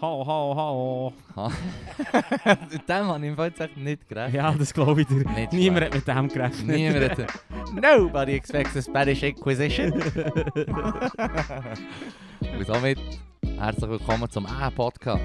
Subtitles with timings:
[0.00, 1.12] Hallo, hallo, hallo.
[2.88, 4.34] dem habe ich im Fall echt nicht gerechnet.
[4.34, 5.28] Ja, das glaube ich dir.
[5.28, 6.76] Nicht Niemand hat mit dem gerechnet.
[6.76, 7.26] Niemand hat...
[7.74, 9.92] Nobody expects a Spanish Inquisition.
[12.40, 13.00] Und somit
[13.58, 15.24] herzlich willkommen zum A-Podcast.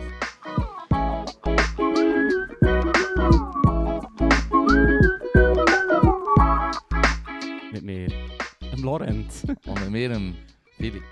[7.72, 8.08] mit mir.
[8.72, 9.44] Dem Lorenz.
[9.68, 10.36] Und mit mir, dem
[10.78, 11.04] Philipp.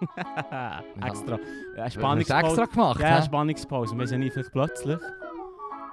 [1.02, 1.38] extra.
[1.76, 2.46] Ja, Wir Spannungspause.
[2.46, 3.22] extra gemacht, Ja, hä?
[3.22, 3.96] Spannungspause.
[3.96, 5.00] Wir sind nicht vielleicht plötzlich.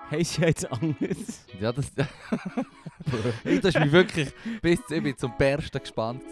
[0.10, 1.46] Hey, ist ja jetzt anders.
[1.60, 1.92] Ja, das...
[3.44, 4.34] hey, das mich wirklich...
[4.62, 6.24] Bis ich bin zum Bersten gespannt.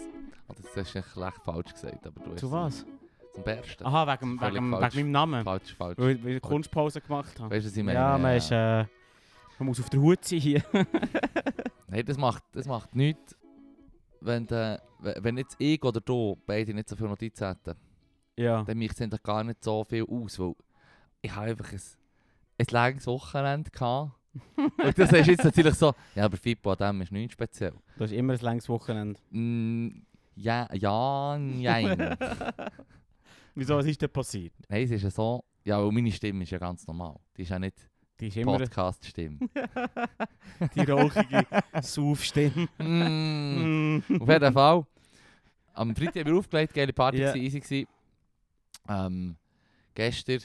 [0.48, 2.36] Oh, das hast du echt falsch gesagt, aber du.
[2.36, 2.84] Zu was?
[3.32, 3.86] Zum Bersten.
[3.86, 4.96] Aha, wegen, wegen, falsch.
[4.96, 5.44] wegen meinem Namen.
[5.44, 5.96] Falsch, falsch.
[5.98, 7.54] Weil ich Kunstpause gemacht habe.
[7.54, 7.98] Weißt du, was ich meine?
[7.98, 8.84] Ja, man, ist, äh,
[9.58, 10.62] man muss auf der Hut sein hier.
[11.88, 13.36] Nein, das macht, das macht nichts,
[14.20, 17.74] wenn, de, wenn jetzt ich oder du beide nicht so viel Notizen hätten.
[18.36, 18.62] ja.
[18.62, 20.54] Dann macht es eigentlich gar nicht so viel aus, weil
[21.22, 21.80] ich habe einfach ein,
[22.58, 24.12] ein langes Wochenende gehabt.
[24.56, 27.74] Und das ist jetzt natürlich so, ja, aber Fippo an dem ist nichts speziell.
[27.98, 29.18] Das ist immer ein längs Wochenende.
[29.30, 30.02] Mm,
[30.36, 32.16] ja, ja, nein.
[33.54, 34.52] Wieso, was ist denn passiert?
[34.68, 37.18] Nein, es ist ja so, ja, weil meine Stimme ist ja ganz normal.
[37.36, 37.89] Die ist ja nicht
[38.20, 39.38] Die ist immer Podcast-Stimme.
[40.74, 41.46] die rauchige
[41.80, 42.68] Saufstimme.
[42.78, 43.96] mm.
[43.96, 44.20] Mm.
[44.20, 44.86] Auf jeden Fall.
[45.72, 47.34] Am Freitag haben wir aufgelegt, geile Party, yeah.
[47.34, 47.88] easy gsi.
[48.88, 49.36] Ähm,
[49.94, 50.40] gestern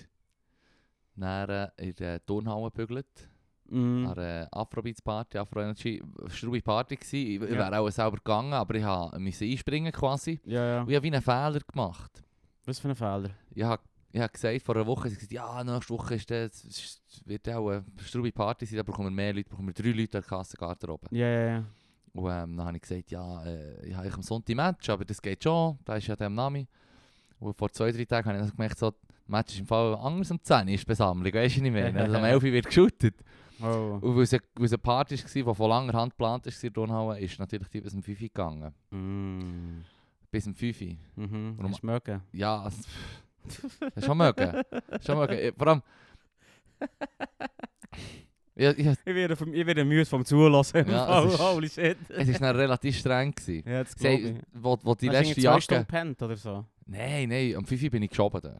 [1.16, 3.30] dann äh, in der Turnhalle gebügelt.
[3.68, 4.06] Mm.
[4.06, 6.02] An einer Afrobeats-Party, Afro-Energy.
[6.28, 6.98] Strube Party.
[7.02, 7.42] Ich, Ja.
[7.42, 10.40] wäre auch selber gegangen, aber ich musste einspringen quasi.
[10.46, 10.81] Ja, ja.
[10.81, 12.23] Und ich habe wie einen Fehler gemacht.
[12.66, 13.31] Was für ein Fehler?
[13.53, 13.81] Ich habe
[14.16, 17.70] ich hab gesagt, vor einer Woche, sie gesagt, ja, nächste Woche ist das, wird auch
[17.70, 20.38] eine Strube Party sein, da brauchen wir mehr Leute, brauchen wir drei Leute an der
[20.38, 21.08] Kassengarderobe.
[21.12, 21.64] Ja, ja, ja.
[22.14, 25.22] Und ähm, dann habe ich gesagt, ja, äh, ich habe am Sonntag Match, aber das
[25.22, 26.66] geht schon, da ist ja der Name.
[27.40, 29.96] Und vor zwei, drei Tagen habe ich dann gemerkt, so, das Match ist im Fall
[29.96, 31.94] anders am 10 ist Besammlung, weißt du nicht mehr.
[31.94, 33.16] Also am 11 Uhr wird geshootet.
[33.62, 34.00] Oh.
[34.02, 36.64] Und weil es, eine- weil es eine Party war, die von langer Hand geplant war,
[36.64, 38.74] in Turnhalle, ist natürlich die bis um 5 Uhr gegangen.
[38.92, 39.81] Mm.
[40.31, 40.88] Bis um 5 Uhr.
[41.16, 41.58] Mhm.
[41.59, 42.22] Du mögen?
[42.31, 42.88] Ja, es-
[43.79, 44.61] das ist schon mögen.
[45.06, 45.33] schon mögen.
[45.33, 45.81] Eh, Vor allem...
[48.57, 50.88] Ja, ja, Ich werde, vom- ich werde müde vom Zulassen.
[50.89, 51.97] Ja, es oh, ist- holy shit.
[52.07, 53.33] es war dann relativ streng.
[53.35, 53.69] Gewesen.
[53.69, 55.61] Ja, das Sie, wo, wo die Hast du letzte Jacke...
[55.61, 56.66] Stunden gepennt oder so?
[56.85, 58.39] Nein, nein, am 5 Uhr bin ich geschoben.
[58.41, 58.59] Dann.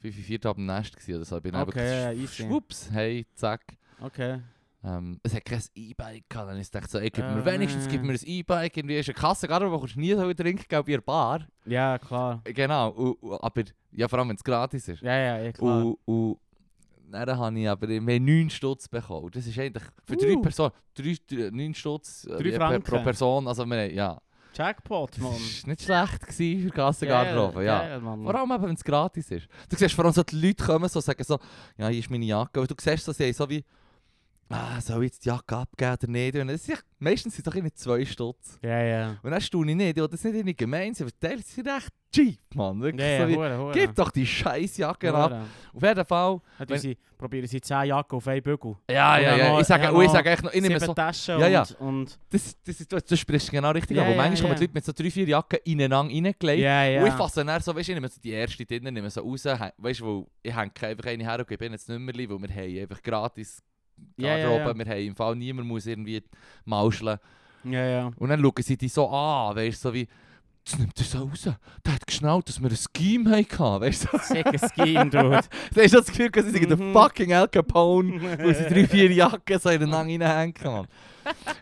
[0.00, 1.36] 5 Uhr, 4 Uhr am Nest gewesen oder so.
[1.36, 2.42] Ich bin Okay, ja, einfach easy.
[2.44, 3.60] schwupps, hey, zack.
[4.00, 4.40] Okay.
[4.84, 6.50] Ähm, es hat kein E-Bike gehabt.
[6.50, 7.44] Dann ist dachte so, ey, gib mir Ah.
[7.46, 8.76] wenigstens gib mir ein E-Bike.
[8.76, 11.46] Irgendwie ist eine Kasse, gerade wo du nie so trinken gell, bei Bar.
[11.64, 12.42] Ja, klar.
[12.44, 13.62] Genau, und, und, aber
[13.92, 15.00] ja, vor allem wenn es gratis ist.
[15.02, 15.86] Ja, ja, ja klar.
[15.86, 16.38] Und, und
[17.10, 19.30] dann habe ich aber mehr 9 Stutz bekommen.
[19.32, 20.42] Das ist eigentlich für drei Uh.
[20.42, 20.72] Personen,
[21.52, 23.48] 9 Stutz äh, per- pro Person.
[23.48, 24.18] Also wir, ja,
[24.54, 25.32] Jackpot, das Mann.
[25.32, 27.64] war nicht schlecht gewesen für Kassengarderobe.
[27.64, 27.78] Ja.
[27.80, 28.22] Geil, Mann.
[28.22, 29.48] Vor allem wenn es gratis ist.
[29.68, 31.38] Du siehst vor allem so, die Leute kommen so sagen so,
[31.78, 32.60] ja, hier ist meine Jacke.
[32.60, 33.64] Und du siehst so, sie haben so wie,
[34.50, 36.36] ah, soll ich jetzt die Jacke abgeben oder nicht?
[36.36, 38.58] Und das ist, meistens sind es doch irgendwie zwei Stutz.
[38.62, 39.16] Ja, ja.
[39.22, 41.66] Und dann staune ich nicht, weil das nicht irgendwie gemein sind, aber die Teile sind
[41.66, 42.80] echt cheap, Mann.
[42.80, 43.72] Wirklich Ja, ja, so wie, hure, hure.
[43.72, 45.46] gib doch die scheiß Jacke ab.
[45.72, 48.76] Auf jeden Fall, wenn- unsere- probieren sie 10 Jacken auf einen Bügel.
[48.90, 51.48] ja, ja, ja, ich sage, ich noch sage echt noch, ich nehme so, Taschen Ja,
[51.48, 51.62] ja.
[51.78, 51.80] und...
[51.80, 54.64] und das, das ist, du, du sprichst genau richtig Ja, an, ja, manchmal kommen die
[54.64, 56.62] Leute mit so drei, vier Jacken ineinander reingelegt.
[56.62, 57.00] ja, ja.
[57.00, 59.22] Und ich fasse dann so, weißt du, ich nehme so die erste drinnen, nehme so
[59.22, 62.28] raus, weißt du, ich hänge einfach eine her und gebe ihnen jetzt nicht mehr, weil
[62.42, 63.62] wir haben einfach gratis
[64.16, 64.86] Ja, ja, Garderobe, ja.
[64.86, 66.22] wir haben im Fall, niemand muss irgendwie
[66.64, 67.18] mauscheln.
[67.64, 68.10] Ja, ja.
[68.16, 70.06] Und dann schauen sie die so an, weißt du, so wie,
[70.64, 71.42] jetzt nimmt er so raus,
[71.84, 74.18] der hat geschnallt, dass wir ein Scheme hatten, weißt du.
[74.18, 75.40] Sicker Scheme, dude.
[75.74, 76.92] Da ist das Gefühl, dass sie der Mhm.
[76.92, 80.86] fucking Al Capone, wo sie drei, vier Jacken so ineinander reinhängen, Mann.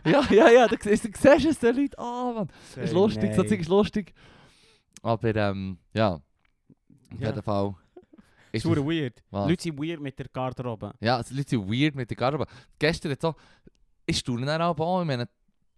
[0.05, 2.49] Ja, ja, ja, da siehst du du es den Leuten an, Mann.
[2.75, 4.13] Das ist lustig, Zeug ist lustig.
[5.01, 6.21] Aber, ähm, ja, auf
[7.19, 7.27] Ja.
[7.27, 7.75] jeden Fall.
[8.53, 9.21] Ist hure weird.
[9.31, 9.49] Was?
[9.49, 10.93] Leute sind weird mit der Garderobe.
[11.01, 12.49] Ja, es Leute sind weird mit der Garderobe.
[12.77, 13.35] Gestern hat so,
[14.05, 15.27] ich staune dann auch ich meine,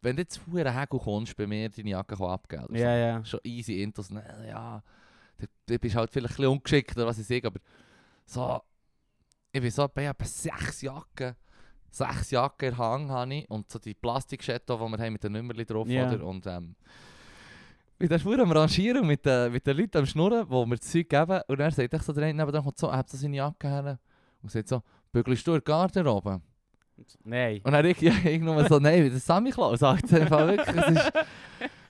[0.01, 2.75] wenn du jetzt vorher Hegel kommst, bei mir deine Jacke abgeben.
[2.75, 3.25] Ja, ja.
[3.25, 4.83] Schon easy Intos, ne, ja,
[5.37, 7.59] du, du bist halt vielleicht ein bisschen ungeschickt oder was ich sage, aber
[8.25, 8.61] so,
[9.51, 11.35] ich bin so bei etwa sechs Jacken,
[11.89, 15.31] sechs Jacken in Hang habe ich und so die Plastikschetto, die wir haben mit den
[15.31, 16.11] Nummern drauf, Ja.
[16.11, 16.75] oder, und ähm,
[17.97, 20.91] ich bin da am Rangieren mit, den mit den Leuten am Schnurren, die mir das
[20.91, 23.17] Zeug geben und er sagt echt so, der eine nebenan kommt so, er hat so
[23.17, 23.99] seine Jacke her
[24.41, 24.81] und sagt so,
[25.11, 26.41] bügelst du in die Garderobe?
[27.23, 27.61] Nein.
[27.63, 30.87] Und dann ich, ja, irgendwann so, nein, das Sammy Klaus, sagt er einfach wirklich, es
[30.89, 31.13] ist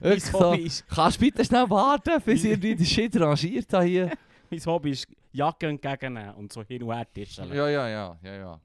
[0.00, 4.10] wirklich so, kannst du bitte schnell warten, bis ihr die Shit rangiert habt hier?
[4.50, 7.48] mein Hobby ist Jacke entgegennehmen und so hin und her tischen.
[7.52, 8.60] Ja, ja, ja, ja, ja.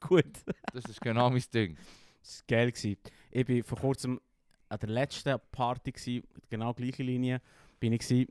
[0.00, 0.26] Gut.
[0.72, 1.76] Das ist genau mein Ding.
[2.22, 2.72] Das war geil.
[3.30, 4.20] Ich war vor kurzem
[4.74, 7.40] an der letzten Party, gewesen, genau gleiche Linie,
[7.80, 8.28] bin ich gewesen,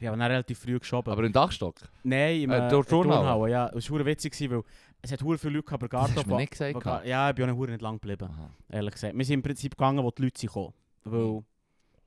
[0.00, 1.10] Ich habe dann relativ früh geschoben.
[1.12, 1.76] Aber im Dachstock?
[2.04, 2.82] Nein, im Äh, äh?
[2.84, 3.68] Turnhalle, ja.
[3.74, 4.62] Es war witzig, gewesen, weil
[5.02, 6.80] es hat verdammt viele Leute aber Das du mir nicht gesagt.
[6.80, 7.06] gehabt.
[7.06, 8.50] Ja, ich bin auch nicht lang geblieben, Aha.
[8.68, 9.16] ehrlich gesagt.
[9.16, 10.74] Wir sind im Prinzip gegangen, wo die Leute sind gekommen.
[11.04, 11.42] Weil...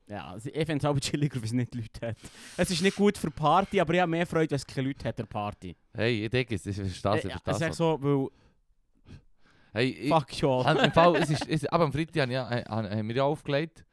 [0.08, 2.18] Ja, also ich finde es auch chilliger, wenn es nicht Leute hat.
[2.58, 4.88] Es ist nicht gut für die Party, aber ich habe mehr Freude, wenn es keine
[4.90, 5.76] Leute hat der Party.
[5.94, 7.62] Hey, ich denke, es ist das, Äh, ja, das.
[7.62, 8.28] echt so, weil...
[9.74, 10.78] Hey, ich, Fuck you all.
[10.78, 13.86] Im Fall, es ist, es, aber am Freitag haben, ja, äh, haben wir ja aufgelegt.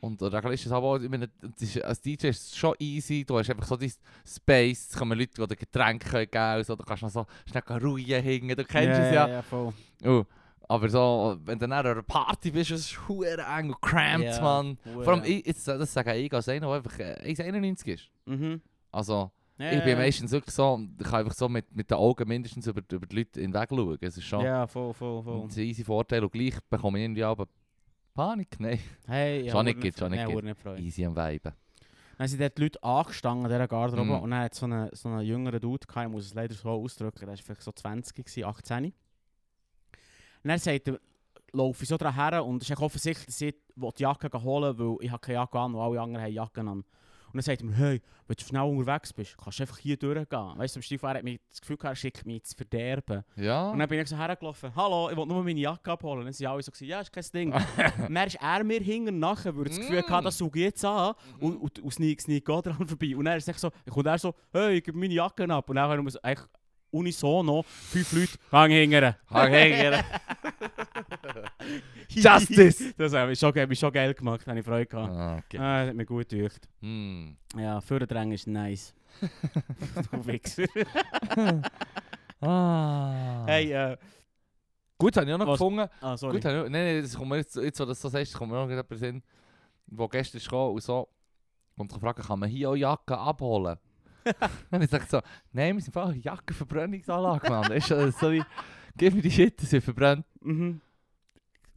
[0.00, 1.28] Und der ist es aber ich meine,
[1.58, 3.24] ist, als DJ ist es schon easy.
[3.24, 3.92] Du hast einfach so dein
[4.24, 6.64] Space, es kommen Leute, die dir Getränke geben.
[6.64, 9.28] So, du kannst noch so schnell ruhen hingen, du kennst es ja.
[9.28, 9.72] ja, voll.
[10.04, 10.24] Oh,
[10.68, 14.28] aber so, wenn du dann an einer Party bist, ist es verdammt eng und cramped,
[14.28, 14.78] Ja, man.
[15.02, 18.10] Vor allem, ich, jetzt, das sage ich als einer, der einfach äh, 1,91 ist.
[18.26, 18.60] Mhm.
[18.92, 22.28] Also, Ja, ich bin meistens wirklich so, ich kann einfach so mit, mit den Augen
[22.28, 23.98] mindestens über, über die Leute hinweg schauen.
[24.00, 25.42] Es ist schon Ja, voll, voll, voll.
[25.42, 27.46] ein easy Vorteil und gleich bekomme ich irgendwie aber
[28.14, 28.48] Panik.
[28.60, 30.60] Nein, Hey, ja, Schon nicht gibt, schon nicht gibt.
[30.60, 30.80] Freude.
[30.80, 31.52] easy am Weiben.
[32.18, 34.20] Dann sind dort die Leute angestanden an dieser Garderobe Mhm.
[34.20, 36.68] und dann hat so einen so einen jüngeren Dude gehabt, ich muss es leider so
[36.70, 38.84] ausdrücken, der war vielleicht so 20, gewesen, 18.
[38.84, 38.92] Und
[40.44, 40.98] dann sagt er,
[41.52, 44.86] laufe ich so dran her und es ist offensichtlich, dass ich die Jacke holen will,
[44.98, 46.84] weil ich habe keine Jacke an und alle anderen haben Jacken an.
[47.28, 49.96] Und dann sagt er mir, hey, wenn du schnell unterwegs bist, kannst du einfach hier
[49.96, 50.58] durchgehen.
[50.58, 53.22] Weißt du, am Stiefel hat mir das Gefühl gehabt, er schickt mich zu verderben.
[53.36, 53.70] Ja.
[53.70, 56.20] Und dann bin ich so hergelaufen, hallo, ich will nur meine Jacke abholen.
[56.20, 57.50] Und dann sind alle so, ja, ist kein Ding.
[58.08, 60.84] dann ist er mir hinten nachher, weil er das Gefühl hatte, das suche ich jetzt
[60.84, 61.14] an.
[61.40, 63.16] Und, und, und sneak, sneak geht dran vorbei.
[63.16, 65.68] Und dann ist echt so, ich komme er so, hey, gebe meine Jacke ab.
[65.68, 66.18] Und dann haben wir so,
[66.90, 69.14] unisono, fünf Leute, hang hingern.
[69.30, 70.04] Hang hingern.
[72.08, 72.94] Justice!
[72.96, 75.12] das hat mich schon, ge- mich schon geil gemacht, habe ich Freude gehabt.
[75.12, 75.58] Ah, okay.
[75.58, 76.68] Ah, das hat mir gut gedacht.
[76.80, 77.36] Hm.
[77.56, 78.94] Ja, Förderdrängen ist nice.
[80.12, 80.64] du Wichser.
[82.40, 83.44] Ah.
[83.46, 83.96] Hey, äh,
[85.00, 85.58] Gut, habe ich auch noch Was?
[85.58, 85.88] gefunden.
[86.00, 86.34] ah, sorry.
[86.34, 88.34] Gut, habe ich, nein, nein, das kommt mir jetzt, jetzt, wo du das so sagst,
[88.34, 89.22] kommt mir noch jemand Sinn,
[89.86, 91.08] der gestern gekommen und so
[91.76, 93.78] und gefragt, kann man hier auch Jacken abholen?
[94.72, 95.20] und ich sage so,
[95.52, 97.72] nein, wir sind einfach Jackenverbrennungsanlage, Mann.
[97.72, 98.42] Ist das so wie,
[98.96, 100.26] gib mir die Shit, das wird verbrannt.
[100.40, 100.80] Mhm.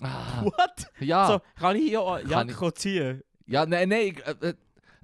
[0.01, 0.87] Ah, What?
[0.99, 3.23] ja, So, kann ich hier Kann Jacke ziehen?
[3.45, 4.53] ja, nein, nein, ich- äh, äh,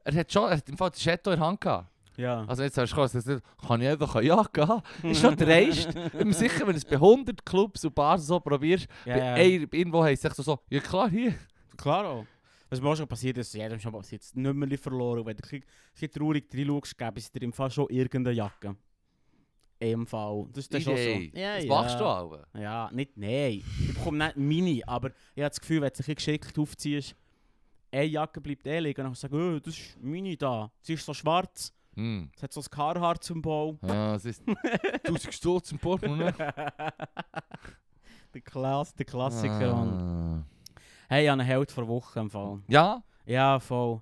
[0.03, 1.87] er hat schon, er hat im Fall die Chatto in der Hand gehabt.
[2.15, 2.45] Ja.
[2.47, 4.81] Also jetzt hast du gesagt, kann ich einfach eine Jacke haben?
[5.03, 5.89] Ist schon dreist.
[5.95, 9.15] Ich bin mir sicher, wenn du es bei 100 Clubs und Bars so probierst, ja,
[9.17, 11.35] bei einer- irgendwo heisst es echt so, ja klar, hier.
[11.77, 12.25] Klar auch.
[12.69, 15.25] Was mir auch schon passiert ist, jedem schon passiert, das Nummerli verloren.
[15.25, 18.75] Wenn du ein bisschen traurig reinschaust, gäbe es dir im Fall schon irgendeine Jacke.
[19.79, 20.47] Im Fall.
[20.53, 21.01] Das ist dann schon so.
[21.01, 21.31] Idee.
[21.39, 21.69] Ja, das ja.
[21.69, 22.39] machst du auch.
[22.53, 23.63] Ja, nicht nein.
[23.79, 27.15] Ich bekomme nicht Mini, aber ich habe das Gefühl, wenn du bisschen geschickt aufziehst,
[27.91, 30.71] eine Jacke bleibt eh liegen und dann sagst du, oh, das ist Mini da.
[30.81, 32.29] Sie ist so schwarz, Hm.
[32.35, 33.79] es hat so ein Carhartt-Symbol.
[33.81, 34.43] Ja, es ist
[35.03, 36.31] 1000 Stutz im Portemonnaie.
[38.33, 39.99] der, Klass, der Klassiker, Mann.
[39.99, 40.43] Ah.
[41.09, 42.59] Hey, ich habe einen Held vor Woche im Fall.
[42.67, 43.01] Ja?
[43.25, 44.01] Ja, voll.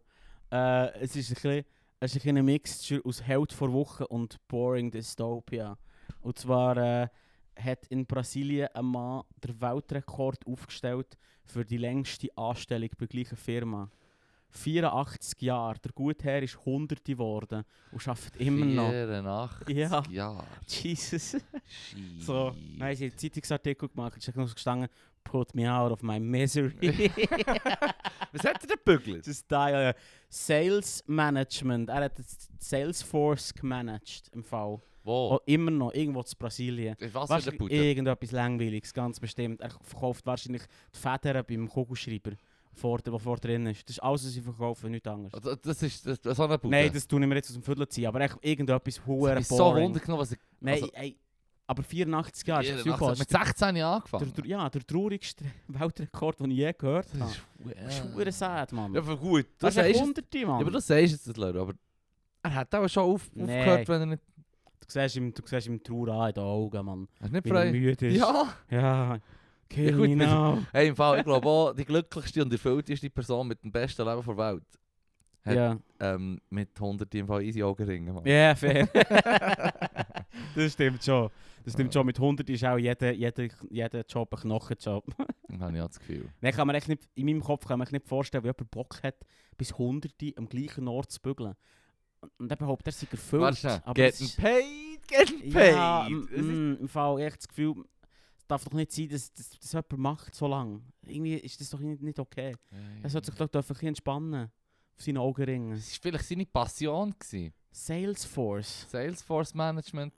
[0.52, 1.64] Äh, es ist ein bisschen,
[2.00, 5.78] es ist eine Mixture aus Held vor Woche und Boring Dystopia.
[6.22, 7.08] Und zwar äh,
[7.60, 13.38] hat in Brasilien ein Mann den Weltrekord aufgestellt für die längste Anstellung bei der gleichen
[13.38, 13.90] Firma.
[14.50, 15.80] 84 Jahre.
[15.80, 18.90] Der Gutherr ist Hunderte geworden und arbeitet immer noch.
[19.66, 20.04] 84 Ja.
[20.10, 20.46] Jahre.
[20.68, 21.38] Jesus.
[22.20, 24.90] So, haben sie einen Zeitungsartikel gemacht, es ist noch gestanden,
[25.26, 27.12] put me out of my misery.
[28.32, 29.22] Was hat er denn bügelt?
[29.22, 29.94] Das ist da, äh,
[30.36, 31.88] Sales Management.
[31.90, 34.82] Er hat das Salesforce gemanagt im Fall.
[35.02, 35.36] Wo?
[35.36, 36.96] Oh, immer noch, irgendwo in Brasilien.
[37.14, 37.74] Was für Bude?
[37.74, 39.62] irgendetwas Langweiliges, ganz bestimmt.
[39.62, 42.32] Er verkauft wahrscheinlich die Federn beim Kugelschreiber,
[42.74, 43.88] vor, der, der vor drin ist.
[43.88, 45.34] Das ist alles, was sie verkaufen, nichts anderes.
[45.34, 46.76] Also, Das ist das, so eine Bude?
[46.76, 49.30] Nein, das tun ich mir jetzt aus dem Viertel ziehen, aber echt irgendetwas das hoher
[49.30, 49.84] hat mich so boring.
[49.86, 51.18] Wunder genommen, was ich Nein, also- ey,
[51.68, 53.88] aber 84 Jahre, ist das 84 Gefühl, mit 16 Jahren der,
[54.20, 54.34] angefangen.
[54.36, 57.32] der, ja, der traurigste Weltrekord, den ich je gehört habe.
[57.64, 58.94] Das ist ist verdammt sad, Mann.
[58.94, 59.46] Ja, aber gut.
[59.60, 60.62] das Das ist hunderte, ja, Mann.
[60.62, 61.60] aber das sagst jetzt Leute.
[61.60, 61.74] Aber
[62.44, 63.44] er hat auch schon auf, Nee.
[63.44, 64.24] aufgehört, wenn er nicht...
[64.82, 67.08] Du siehst ihm, du siehst ihm Trauer an in den Augen, Mann.
[67.20, 67.72] Hast du nicht er frei?
[67.72, 68.18] müde ist.
[68.18, 68.54] Ja!
[68.70, 69.18] Ja.
[69.68, 70.60] Kill Ja, gut, me mit- now.
[70.72, 74.22] Hey, im Fall, ich glaube auch, die glücklichste und erfüllteste Person mit dem besten Leben
[74.24, 74.64] der Welt.
[75.44, 75.78] Hat- Ja.
[76.00, 78.26] Ähm, mit 100 im Fall easy Augenringen, Mann.
[78.28, 78.88] Ja, fair.
[80.56, 81.30] das stimmt schon.
[81.66, 82.06] Das stimmt schon.
[82.06, 85.06] Mit 100 ist auch jeder, jeder, jeder Job ein Knochenjob.
[85.60, 86.30] Habe ich auch das Gefühl.
[86.42, 88.72] Nein, kann man echt nicht, in meinem Kopf kann man echt nicht vorstellen, wie jemand
[88.72, 89.16] Bock hat,
[89.58, 91.56] bis 100 am gleichen Ort zu bügeln.
[92.38, 93.42] Und- er behauptet, er sei erfüllt.
[93.42, 95.74] Warte aber es ist- paid, getting paid.
[95.76, 97.84] Ja, Es im Fall echt das Gefühl,
[98.38, 100.82] es darf doch nicht sein, dass, dass, dass jemand macht so lange.
[101.04, 102.56] Irgendwie ist das doch nicht, nicht okay.
[103.04, 104.52] Er sollte sich doch ein bisschen entspannen.
[104.98, 105.72] Auf seinen Augenringen.
[105.72, 107.14] Das war vielleicht seine Passion.
[107.20, 107.54] Gewesen.
[107.76, 108.86] Salesforce.
[108.90, 110.14] Salesforce Management.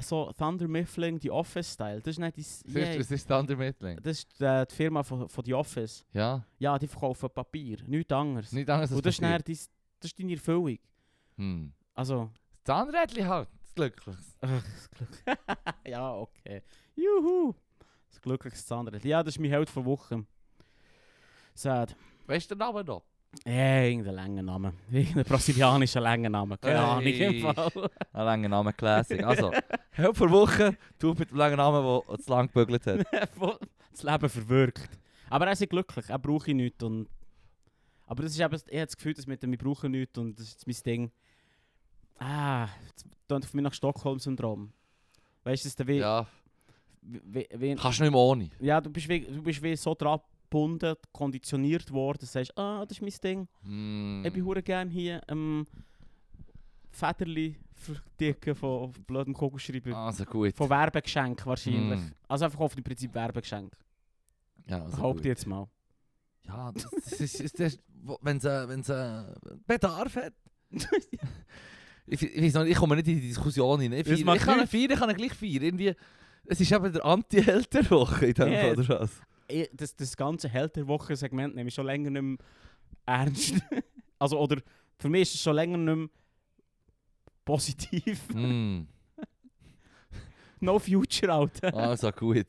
[0.00, 2.00] So Thunder Miffling, die Office-Style.
[2.00, 2.40] Das ist nicht die...
[2.40, 2.64] ist,
[3.00, 3.98] was ist Thunder Mittling?
[4.00, 5.54] Das ist äh, die Firma von, von The
[6.12, 8.52] Ja, Ja, die verkaufen Papier, nichts anderes.
[8.52, 9.38] nicht anders als Und das ist, Papier.
[9.38, 9.54] dein,
[10.00, 10.78] das ist deine Erfüllung.
[11.36, 11.72] Hm.
[11.94, 14.38] Also, Das Zahnrädchen halt, das Glückliches.
[14.40, 15.38] ach, das Glück.
[15.86, 16.62] ja, okay.
[16.94, 17.54] Juhu.
[18.08, 19.04] Das glücklichste Zahnrad.
[19.04, 20.24] Ja, das ist mein Held von Woche.
[21.54, 21.96] Sad.
[22.26, 23.02] Weißt du den Namen noch?
[23.46, 24.72] Ja, irgendein langer Name.
[24.90, 26.58] Irgendein brasilianischer langer Name.
[26.58, 27.90] Keine Ahnung im Fall.
[28.12, 29.22] Ein langer Name, Classic.
[29.22, 29.52] Also,
[29.90, 33.06] Help vor Woche, du mit dem langen Namen, der zu lang gebügelt hat.
[33.92, 34.88] Das Leben verwirkt.
[35.30, 36.82] Aber er ist glücklich, er brauche ich nichts.
[36.82, 37.08] Und
[38.06, 40.36] aber das ist eben, ich habe das Gefühl, dass mit dem «Ich brauche nichts» und
[40.38, 41.10] das ist mein Ding.
[42.18, 44.72] Ah, das klingt für mich nach Stockholm-Syndrom.
[45.44, 46.26] Weißt du, dass du wie, Ja,
[47.02, 48.50] wie, wie, kannst du nicht mehr ohne.
[48.60, 50.18] ja, du bist wie, du bist wie so dran
[50.54, 53.48] gebunden, konditioniert worden, du sagst, ah, das ist mein Ding.
[53.62, 54.24] Mm.
[54.24, 55.66] Ich bin hure gerne hier ähm,
[56.90, 59.96] Federli verdicken von von blödem Kugelschreiber.
[59.96, 60.54] Also gut.
[60.54, 62.00] Von Werbegeschenk wahrscheinlich.
[62.00, 62.12] Mm.
[62.28, 63.76] Also einfach auf dem Prinzip Werbegeschenk.
[64.68, 65.66] Ja, also Behaupte jetzt mal.
[66.46, 67.78] Ja, das, das ist, ist das,
[68.20, 69.24] wenn es äh, äh,
[69.66, 70.34] Bedarf hat.
[72.06, 73.92] ich, ich nicht, ich komme nicht in die Diskussion rein.
[73.92, 75.62] Ich, ich kann ihn feiern, ich kann ihn gleich feiern.
[75.62, 75.94] Irgendwie,
[76.46, 78.60] es ist eben der Anti-Held der Woche in dem Ja.
[78.60, 79.20] Fall, oder was?
[79.48, 82.36] Ich- das, das ganze Held der Woche-Segment nehme ich schon länger nicht mehr
[83.06, 83.54] ernst.
[84.18, 84.60] also, oder
[84.98, 86.08] für mich ist es schon länger nicht mehr
[87.44, 88.28] positiv.
[88.34, 88.82] Mm.
[90.60, 91.74] no future, Alter.
[91.74, 92.46] Also gut.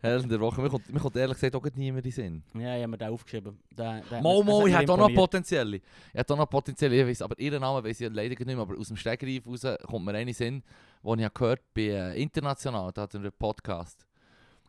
[0.00, 0.60] Held der Woche.
[0.60, 2.42] Mir kommt, mir kommt ehrlich gesagt auch niemand in Sinn.
[2.54, 3.58] Ja, ich habe mir den aufgeschrieben.
[3.76, 5.76] Der, der, Mo, Mo, ich hätte auch noch potenzielle.
[5.76, 5.82] Ich
[6.14, 8.78] hätte auch noch potenzielle, ich weiss, aber ihren Namen weiß ich leider nicht mehr, aber
[8.78, 10.62] aus dem Stegreif raus kommt mir eine Sinn,
[11.02, 14.06] den ich habe gehört bei äh, International, da hat einen Podcast.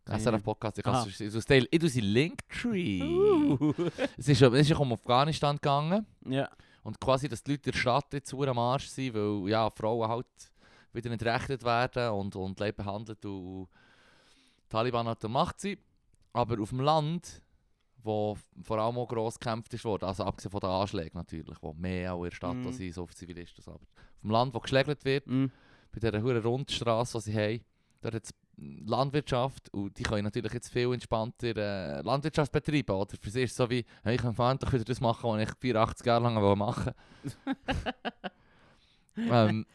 [0.08, 3.02] SRF Podcast, ich kann es ich teile- ich tue sie Linktree.
[3.04, 3.74] Uh.
[4.18, 6.50] Es ist, es ist um Afghanistan gegangen Ja.
[6.84, 10.08] und quasi, dass die Leute in der Stadt jetzt am Arsch sind, weil ja, Frauen
[10.10, 10.28] halt
[10.94, 13.68] wieder entrechtet werden und, und leid behandelt und
[14.64, 15.80] die Taliban hat der Macht sind.
[16.34, 17.42] Aber auf dem Land,
[18.04, 21.74] wo vor allem auch gross gekämpft ist worden, also abgesehen von den Anschlägen natürlich, wo
[21.74, 22.72] mehr auch in der Stadt mm.
[22.72, 23.64] sind, so auf Zivilisten.
[23.68, 25.46] Aber auf dem Land, wo geschlägelt wird, Mm.
[25.92, 27.62] bei dieser hohen Rundstraße, die sie haben,
[28.02, 32.96] dort hat es Landwirtschaft und die können natürlich jetzt viel entspannter äh, Landwirtschaft betreiben.
[32.96, 33.16] Oder?
[33.22, 35.50] Für sie ist es so wie, hey, ich kann endlich wieder das machen, was ich
[35.60, 36.94] 84 Jahre lang machen
[39.18, 39.66] ähm,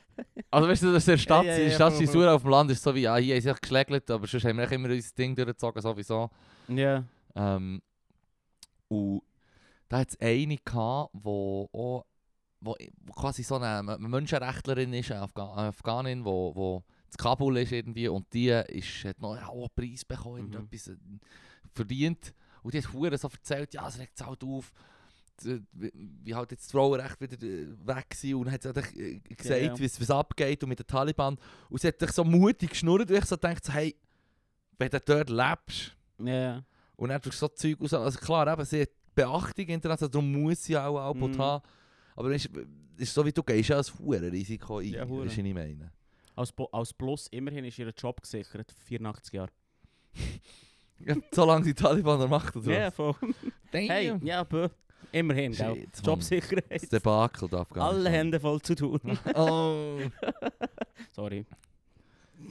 [0.50, 2.28] Also weißt du, dass in der Stadt, Ja, ja, ja, Stadt sind voll.
[2.28, 4.70] auf dem Land ist so wie, ja, hier haben sie geschlägelt, aber sonst haben wir
[4.72, 6.30] immer unser Ding durchgezogen, sowieso.
[6.68, 7.04] Ja.
[7.34, 7.80] Ähm,
[8.88, 9.22] und
[9.88, 12.04] da hat es eine gehabt, wo auch
[12.60, 12.76] wo,
[13.14, 16.84] quasi so eine Menschenrechtlerin ist, eine, Afga Afghanin, wo, wo
[17.18, 20.54] Kabul ist irgendwie und die ist, hat noch ja, einen Preis bekommen, Mhm.
[20.54, 20.96] etwas äh,
[21.74, 22.34] verdient.
[22.62, 24.72] Und die hat hure so erzählt, ja, es regt halt auf,
[25.72, 29.60] wie, halt jetzt das Frauenrecht wieder äh, weg sind und hat sie halt, äh, gesagt,
[29.62, 29.78] ja.
[29.78, 31.36] wie es wie es abgeht und mit den Taliban.
[31.68, 33.96] Und sie hat sich so mutig geschnurrt und ich so gedacht, hey,
[34.78, 36.62] wenn du dort lebst, Ja.
[36.96, 37.92] und dann tust du so Zeug raus.
[37.94, 41.38] Also klar, eben, sie hat Beachtung international, darum muss sie auch Output Mhm.
[41.38, 41.62] haben.
[42.14, 42.54] Aber es ist,
[42.98, 45.90] ist so wie du gehst ja als Risiko ein, Ja, ja, was ich meine.
[46.42, 48.72] Als, Bo- als Plus, immerhin ist ihr Job gesichert.
[48.86, 49.50] 84 Jahre.
[51.04, 52.94] Ja, solange die Taliban er macht, oder Ja, was?
[52.94, 53.14] voll.
[53.72, 53.88] Damn.
[53.88, 54.68] Hey, ja, bö.
[55.10, 55.74] Immerhin, gell?
[55.74, 56.04] Shit, Mann.
[56.04, 56.64] Jobsicherheit.
[56.82, 57.96] Das Debakel da Afghanistan.
[57.96, 59.00] Alle Hände voll zu tun.
[59.34, 59.98] Oh.
[61.12, 61.44] Sorry.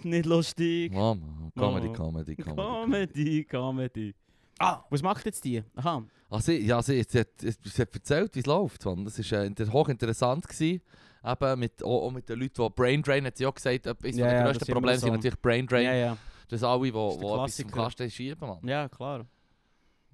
[0.03, 0.91] Nicht lustig.
[0.91, 1.93] Mama, Comedy, Oh.
[1.93, 2.55] Comedy, Comedy.
[2.61, 4.15] Comedy, Comedy.
[4.59, 5.63] Ah, was macht jetzt die?
[5.75, 6.03] Aha.
[6.29, 8.83] Ah, sie, ja, sie, sie, hat, sie hat erzählt, wie es läuft.
[8.85, 9.05] Mann.
[9.05, 10.45] Das war äh, inter- hochinteressant.
[10.47, 10.81] Gewesen.
[11.23, 14.17] Eben mit, auch, auch mit den Leuten, die Brain Drain, hat sie auch gesagt, eines
[14.17, 15.85] Ja, der grössten Probleme sind natürlich Brain Drain.
[15.85, 16.17] Ja, ja.
[16.49, 17.71] Das alle, die etwas im.
[17.71, 18.59] Kasten schieben, Mann.
[18.67, 19.25] Ja, klar.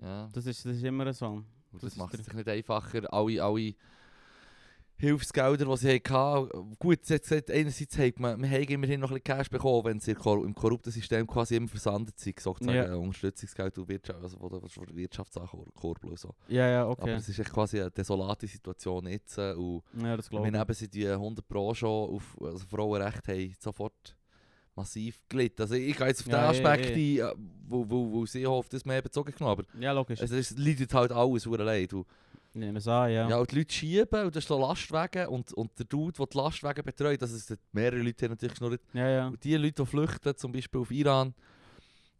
[0.01, 0.29] Ja.
[0.33, 1.27] Das ist, das ist immer so.
[1.27, 3.11] Und Das das, macht es sich nicht einfacher.
[3.11, 3.73] Alle, alle
[4.99, 6.75] Hilfsgelder, die sie hatten.
[6.79, 9.85] Gut, sie hat gesagt, einerseits hat man, wir haben immerhin noch ein bisschen Cash bekommen,
[9.85, 12.39] wenn sie im korrupten System quasi immer versandet sind.
[12.39, 12.95] Sozusagen Ja.
[12.95, 16.33] Unterstützungsgeld und Wirtschaft, also von der, Wirtschaftskurbel und so.
[16.47, 17.13] Ja, ja, Aber okay.
[17.13, 19.37] es ist echt quasi eine desolate Situation jetzt.
[19.37, 20.55] äh, Und Ja, das wir glaube ich.
[20.55, 24.15] haben sie die 100 Pro schon auf also Frauenrecht haben sofort
[24.75, 25.61] massiv gelitten.
[25.61, 27.33] Also ich gehe jetzt auf Ja, den ja, Aspekt ein, äh,
[27.67, 30.21] wo, wo, wo sie auf das mehr bezogen genommen aber Ja, logisch.
[30.21, 31.93] es, es leidet halt alles leid.
[31.93, 32.05] Und,
[32.53, 33.29] Ich nehme es an, ja.
[33.29, 33.37] ja.
[33.37, 36.37] und die Leute schieben und das ist so Lastwagen und, und der Dude, der die
[36.37, 38.81] Lastwagen betreut, das ist mehrere Leute haben natürlich geschnurrt.
[38.93, 39.27] Ja, ja.
[39.27, 41.33] Und die Leute, die flüchten, zum Beispiel auf Iran,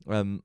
[0.07, 0.43] ähm,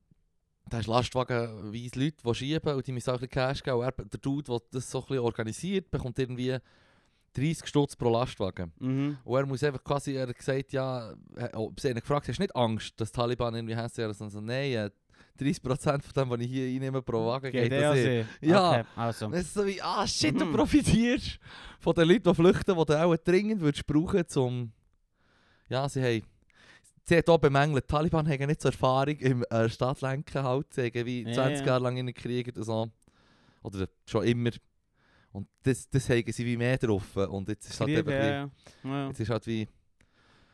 [0.69, 3.77] da ist Lastwagenweise Leute, die schieben und die müssen auch ein bisschen Cash geben.
[3.77, 6.57] Und er, der Dude, der das so ein bisschen organisiert, bekommt irgendwie
[7.33, 8.71] 30 Stutz pro Lastwagen.
[8.79, 9.17] Mhm.
[9.23, 12.37] Und er muss einfach quasi, er hat gesagt, ja, äh, oh, sie ihn gefragt, hast
[12.37, 14.25] du nicht Angst, dass die Taliban irgendwie hässlich sind?
[14.25, 14.89] Also, nein, äh,
[15.39, 18.27] 30% von dem, was ich hier einnehme pro Wagen, geht, Geht das eh ich.
[18.41, 18.49] sie.
[18.49, 18.71] Ja.
[18.71, 19.27] Okay, also.
[19.29, 20.53] Das ist so wie, ah shit, du Mhm.
[20.53, 21.39] profitierst
[21.79, 24.71] von den Leuten, die flüchten, die du auch dringend würdest brauchen, um...
[25.69, 26.23] Ja, sie haben...
[27.05, 30.83] Sie hat auch bemängelt, die Taliban haben nicht so Erfahrung im äh, Stadtlenken halt, sie
[30.83, 31.65] haben wie Ja, 20 ja.
[31.65, 32.89] Jahre lang in den Krieg oder so.
[33.61, 34.51] Oder schon immer.
[35.33, 37.15] Und das, das haben sie wie mehr drauf.
[37.17, 38.49] Und jetzt ist halt Krieg, eben
[38.83, 39.07] ja.
[39.07, 39.67] jetzt ist halt wie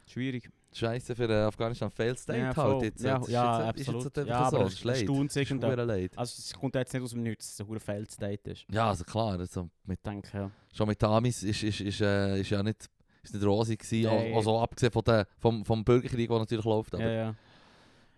[0.07, 0.49] Schwierig.
[0.71, 2.83] Scheiße für äh, Afghanistan Failed State Ja, halt.
[2.83, 4.55] Jetzt, Ja, Jetzt ist ja, jetzt, ist jetzt einfach Ja, so.
[4.57, 6.17] aber Das es staunt leid.
[6.17, 8.65] Also es kommt jetzt nicht aus dem Nichts, dass es ein Failed State ist.
[8.71, 9.39] Ja, also klar.
[9.39, 10.51] Also mit, denke, ja.
[10.71, 12.85] schon mit Amis ist, ist, ist, äh, ist ja nicht,
[13.23, 14.09] ist nicht rosig gewesen.
[14.13, 14.33] Nein.
[14.35, 16.93] Also abgesehen von der, vom, vom Bürgerkrieg, der natürlich läuft.
[16.93, 17.35] Aber, ja, ja.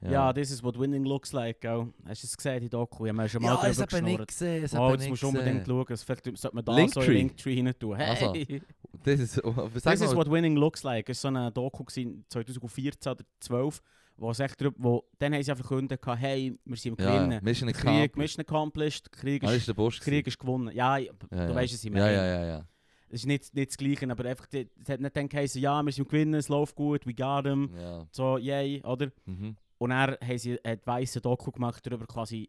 [0.09, 1.61] Ja, this is what winning looks like.
[1.61, 1.87] Gell?
[2.05, 3.05] Hast du es gesehen, die Doku?
[3.05, 4.27] Ja, schon mal ja, es drüber hat nicht geschnurrt.
[4.27, 4.63] gesehen.
[4.63, 5.85] Es Oh, jetzt musst du unbedingt schauen.
[5.97, 7.01] Vielleicht sollte man da Linktree?
[7.05, 7.95] so in Linktree hin tun.
[7.97, 8.07] Hey!
[8.09, 8.33] Also,
[9.73, 11.09] was sag This is what winning looks like.
[11.09, 13.81] Es war so eine Doku gewesen, 2014 oder 2012,
[14.17, 17.17] wo es echt drüber, wo, dann haben sie einfach verkündet, hey, wir sind im ja,
[17.17, 17.43] Gewinnen.
[17.43, 18.17] Mission Krieg, Accomplished.
[18.17, 20.01] Mission accomplished, Krieg Ah, ist.
[20.01, 20.75] Krieg ist gewonnen.
[20.75, 21.55] Ja, Ja, du ja.
[21.55, 22.65] weißt, was ich Ja, ja, ja, ja.
[23.09, 25.91] Es ist nicht, nicht das Gleiche, aber einfach, es hat nicht dann geheißen, ja, wir
[25.91, 27.69] sind im Gewinnen, es läuft gut, we got him,
[28.11, 29.11] so, yay, oder?
[29.25, 29.55] Mhm.
[29.81, 32.47] Und dann haben sie ein weiße Doku gemacht darüber quasi,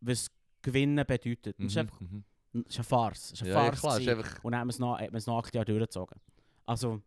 [0.00, 0.30] was
[0.62, 1.58] Gewinnen bedeutet.
[1.58, 2.24] Und Das ist Mhm, einfach mhm.
[2.68, 3.32] ist eine Farce.
[3.32, 4.66] Ist eine Ja, ja, Farce klar, ist einfach Und dann hat
[5.10, 6.20] man es noch acht Jahre durchgezogen.
[6.66, 7.02] Also,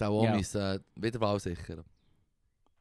[0.00, 0.36] der auch Ja.
[0.36, 0.74] ja.
[0.74, 1.84] äh, Wiederwahl sichern.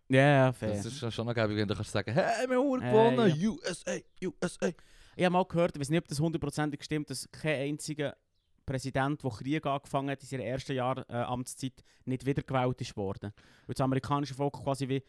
[0.09, 0.69] ja, ja, fair.
[0.69, 3.49] Das ist schon- noch geil, wenn du kannst sagen, hey, wir haben gewonnen, ja.
[3.49, 4.71] USA, USA.
[5.15, 8.17] Ich habe mal gehört, ich weiß nicht, ob das hundertprozentig stimmt, dass kein einziger
[8.65, 13.31] Präsident, der Krieg angefangen hat in seiner ersten Jahr äh, Amtszeit, nicht wiedergewählt ist worden.
[13.67, 15.03] Weil das amerikanische Volk quasi wie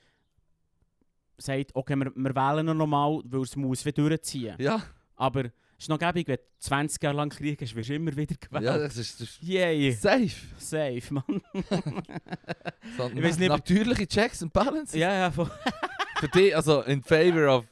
[1.39, 4.57] sagt, okay, wir, wir wählen ihn nochmal, weil es muss wieder durchziehen.
[4.59, 4.83] Ja,
[5.17, 5.51] Aber es
[5.85, 8.65] ist noch gäbig, wenn du 20 Jahre lang Krieg hast, wirst du immer wieder gewählt.
[8.65, 9.93] ja, das ist, das ist Yay!
[9.93, 10.31] safe.
[10.59, 11.25] Safe, Mann.
[12.97, 14.95] So, Ich weiss nicht, natürliche Checks and Balances.
[14.95, 15.51] ja, ja, voll.
[16.21, 17.65] Für dich, also in favor of...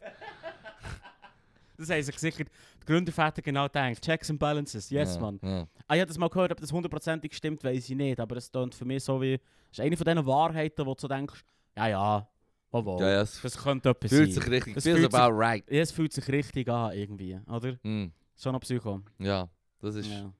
[1.78, 4.02] Das haben sich sicher die Gründerväter genau gedacht.
[4.02, 5.38] Checks and Balances, yes, ja, Mann.
[5.42, 5.66] Ja.
[5.86, 8.18] Ah, ich habe das mal gehört, ob das hundertprozentig stimmt, weiß ich nicht.
[8.20, 9.34] Aber es klingt für mich so wie.
[9.34, 11.40] Es ist eine von diesen Wahrheiten, wo du so denkst,
[11.76, 12.28] ja, ja,
[12.72, 14.42] oh, wow, Ja, ja, es das könnte etwas fühlt sein.
[14.42, 15.64] sich richtig, Das feels fühlt sich- about right.
[15.70, 17.78] Ja, es fühlt sich richtig an, irgendwie, oder?
[17.84, 19.00] Mm, Schon noch Psycho.
[19.18, 19.48] ja,
[19.80, 20.32] das ist Ja.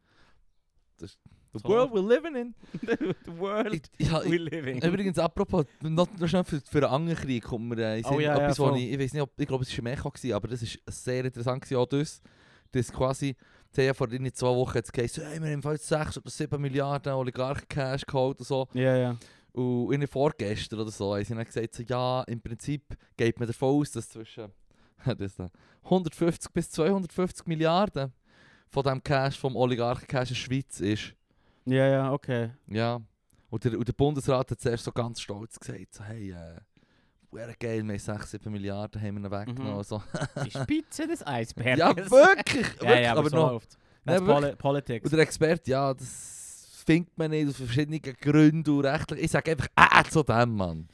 [0.99, 1.07] the
[1.59, 1.69] So.
[1.69, 2.55] world we're living in.
[3.27, 4.79] The world Ich, ich, we ich, live in.
[4.79, 8.37] übrigens, apropos, noch, noch schnell für, für einen anderen Krieg kommt mir äh, Oh ja,
[8.37, 8.77] ja, etwas, voll.
[8.79, 11.25] ich, ich weiß nicht, ob, ich glaube, es war Mecha, gewesen, aber das ist sehr
[11.25, 12.23] interessant gewesen, auch das,
[12.73, 13.37] das quasi,
[13.77, 16.61] die haben ja vor zwei Wochen jetzt geheißen, hey, wir haben jetzt 6 oder 7
[16.61, 18.67] Milliarden Oligarchen-Cash geholt und so.
[18.73, 19.17] Ja, ja.
[19.53, 23.47] Und in vorgestern oder so haben sie dann gesagt, so, ja, im Prinzip geht man
[23.47, 24.51] davon aus, dass zwischen
[25.05, 25.49] das da,
[25.85, 28.13] 150 bis 250 Milliarden
[28.69, 31.15] von dem Cash, vom Oligarchen-Cash in der Schweiz ist.
[31.67, 32.51] Ja, ja, okay.
[32.69, 33.01] Ja.
[33.51, 36.57] Und der, und der Bundesrat hat zuerst so ganz stolz gesagt, so, hey, äh,
[37.31, 39.77] wäre geil, wir haben 6, 7 Milliarden haben wir noch weggenommen.
[39.79, 39.83] Mhm.
[39.83, 40.03] So.
[40.45, 41.79] Die Spitze des Eisbergs.
[41.79, 42.11] ja, wirklich,
[42.81, 43.53] Ja, wirklich, ja, aber, aber so noch.
[43.53, 43.73] läuft.
[44.07, 44.43] Ja, Das ist wirklich.
[44.43, 45.05] Poli Politics.
[45.05, 46.42] Und der Experte, ja, das
[46.83, 49.25] findet man nicht aus verschiedenen Gründen und rechtlich.
[49.25, 50.89] Ich sage einfach, äh, zu dem, Mann.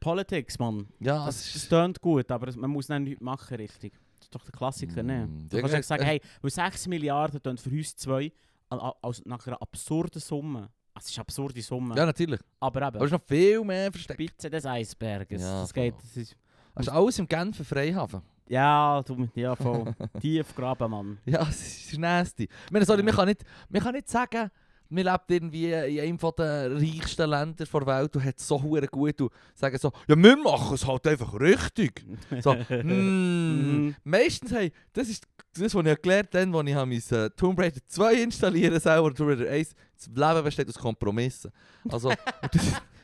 [0.00, 0.86] Politics, Mann.
[1.00, 3.92] Ja, Das, es das gut, aber es- man muss dann nichts machen, richtig.
[4.16, 5.26] Das ist doch der Klassiker, ne?
[5.26, 8.32] Mm, Du ja, kannst ja, sagen, hey, weil 6 Milliarden tönt für uns zwei
[8.68, 10.68] als nach einer absurden Summe.
[10.98, 11.94] Es ist eine absurde Summe.
[11.96, 12.40] Ja, natürlich.
[12.60, 14.20] aber eben, Aber es ist noch viel mehr versteckt.
[14.20, 15.40] Spitze des Eisberges.
[15.42, 15.94] Ja, das geht.
[16.02, 16.36] Das ist,
[16.74, 18.22] Das ist alles im Genfer Freihafen.
[18.48, 19.94] ja, du, ja, voll.
[20.20, 21.18] Tief graben, Mann.
[21.26, 22.44] Ja, es ist nasty.
[22.44, 24.50] Ich meine, sorry, man, kann nicht, man kann nicht sagen,
[24.92, 28.62] man lebt irgendwie in einem von der reichsten Länder der Welt und hat es so
[28.62, 32.04] hure gut und sagen so, ja, wir machen es halt einfach richtig.
[32.40, 32.82] So, hm.
[33.86, 33.94] Mhm.
[34.04, 37.58] Meistens, hey, das ist das, was ich gelernt habe, als ich habe mein, äh, Tomb
[37.58, 39.74] Raider 2 installieren selber, Tomb Raider 1.
[39.96, 41.50] Das Leben besteht aus Kompromissen.
[41.88, 42.12] Also,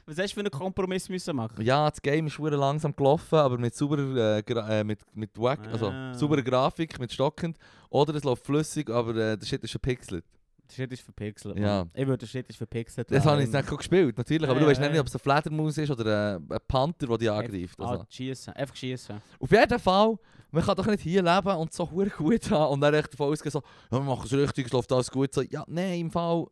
[0.07, 1.63] Was hast du für einen Kompromiss müssen machen?
[1.63, 5.61] ja, das Game ist hure langsam gelaufen, aber mit sauberer, äh, äh, mit, mit wack,
[5.71, 6.15] also Ah.
[6.15, 7.59] sauberer Grafik, mit stockend.
[7.91, 10.25] Oder es läuft flüssig, aber äh, der Shit ist schon pixelt.
[10.69, 11.59] Der Shit ist verpixelt.
[11.59, 11.87] Ja.
[11.95, 13.11] Ich würde, der Shit ist verpixelt.
[13.11, 15.19] Das habe ich jetzt nicht gespielt, natürlich, aber Ja, du weißt nicht, ob es ein
[15.21, 17.81] Fledermaus ist oder äh, ein Panther, der dich angreift.
[17.81, 18.03] Also.
[18.03, 18.53] Ah, schiessen.
[18.55, 19.21] Einfach schiessen.
[19.41, 20.17] Auf jeden Fall,
[20.51, 23.51] man kann doch nicht hier leben und so gut haben und dann echt davon ausgehen,
[23.53, 25.33] so, ja, wir machen es richtig, es läuft alles gut.
[25.33, 26.47] So, ja, nein, im Fall,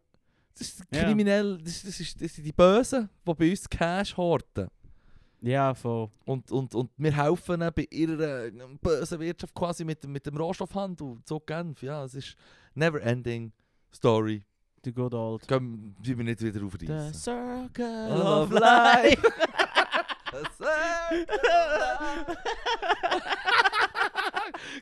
[0.58, 4.68] das ist kriminell, das, das, ist, das sind die Bösen, die bei uns Cash horten.
[5.42, 6.08] Ja, voll.
[6.24, 10.36] Und, und, und wir helfen bei ihrer äh, bösen Wirtschaft quasi mit, dem- mit dem
[10.36, 11.18] Rohstoffhandel.
[11.26, 12.36] So Genf, ja, es ist
[12.74, 13.52] never ending
[13.96, 14.44] story.
[14.84, 15.46] The good old.
[15.48, 17.14] Können wir nicht wieder The aufreißen.
[17.14, 19.22] circle Of of life.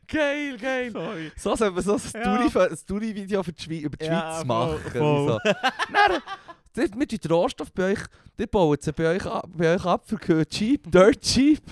[0.06, 0.90] geil, geil.
[0.92, 1.32] Sorry.
[1.36, 2.48] So sollte man so ein Ja.
[2.48, 4.80] Story- ein Story-Video für die Schweiz, über die Ja, Schweiz voll, machen.
[4.92, 5.28] voll.
[5.28, 5.38] So.
[5.92, 6.22] Dann,
[6.74, 8.00] dort mit den Rohstoff bei euch,
[8.38, 11.62] die bauen sie bei euch, ab- bei euch ab für cheap, dirt cheap.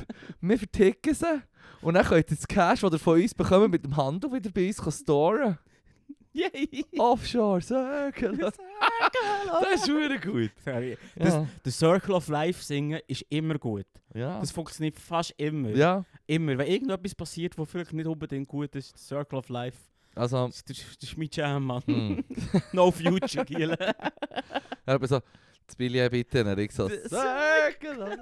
[0.40, 1.42] Wir verticken sie.
[1.80, 4.50] Und dann könnt ihr das Cash, das ihr von uns bekommen, mit dem Handel wieder
[4.50, 5.58] bei uns storen.
[6.52, 6.84] Yay.
[6.98, 8.36] Offshore Circle.
[8.38, 8.54] Das
[9.74, 10.50] ist schon gut.
[10.64, 10.96] Sorry.
[11.14, 11.46] Das, Ja.
[11.64, 13.86] der Circle of Life singen ist immer gut.
[14.14, 14.40] Ja.
[14.40, 15.70] Das funktioniert fast immer.
[15.70, 16.04] ja.
[16.26, 16.56] Immer.
[16.58, 19.76] Wenn irgendetwas passiert, was vielleicht nicht unbedingt gut ist, Circle of Life
[20.14, 21.82] Also, Das das ist mein Jam, Mann.
[21.86, 22.24] hm.
[22.72, 23.76] no future, Giel.
[24.86, 25.20] Ja, aber so,
[25.66, 28.18] das Billy bitte, dann ich so, Circle.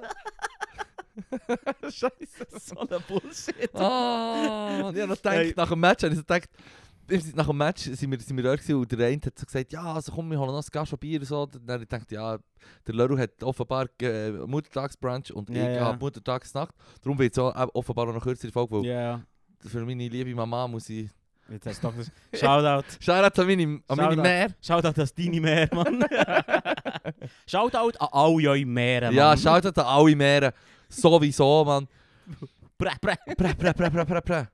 [1.84, 2.46] Scheiße.
[2.58, 3.74] so ein Bullshit.
[3.74, 5.54] Ah, und ich habe noch gedacht, Hey.
[5.56, 6.48] nach dem Match, habe ich so gedacht,
[7.34, 9.82] nach dem Match sind wir, sind wir dort und der eine hat so gesagt, ja,
[9.94, 11.46] also komm, wir holen noch ein Glas Bier und so.
[11.46, 12.38] Dann habe ich ja,
[12.86, 15.84] der Leru hat offenbar äh, Muttertagsbrunch und Ja, ich ja.
[15.86, 16.74] habe Muttertagsnacht.
[17.02, 19.20] Darum wird es äh, offenbar auch noch kürzer die Folge, weil Ja.
[19.66, 21.08] für meine liebe Mama muss ich...
[21.48, 22.10] Jetzt hast du doch das.
[22.40, 22.86] Shoutout.
[23.00, 24.22] Shoutout an meine, an meine Shoutout.
[24.22, 24.48] Mär.
[24.62, 26.04] Shoutout an deine Meer, Mann.
[27.46, 29.12] Shoutout an alle eure Mann.
[29.14, 30.52] Ja, Shoutout an alle Meere.
[30.88, 31.88] Sowieso, Mann.
[32.78, 33.16] Bre, bre.
[33.36, 34.48] Prä, prä, prä, prä, prä, prä.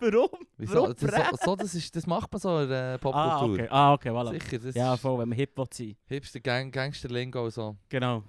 [0.00, 0.28] Warum?
[0.56, 0.74] Wieso?
[0.82, 3.54] Warum Das, so, so, das, ist, das macht man so in der Ah, Popkultur.
[3.54, 3.68] okay.
[3.70, 4.30] Ah, okay, voilà.
[4.30, 5.96] Sicher, das Ja, voll, wenn man hip will sein.
[6.06, 7.76] hipster Gang Gangster-Lingo so.
[7.88, 8.22] Genau.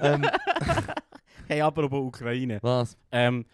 [0.00, 0.24] Ähm,
[1.48, 2.58] Hey, aber über Ukraine.
[2.62, 2.96] was?
[3.10, 3.44] Ähm,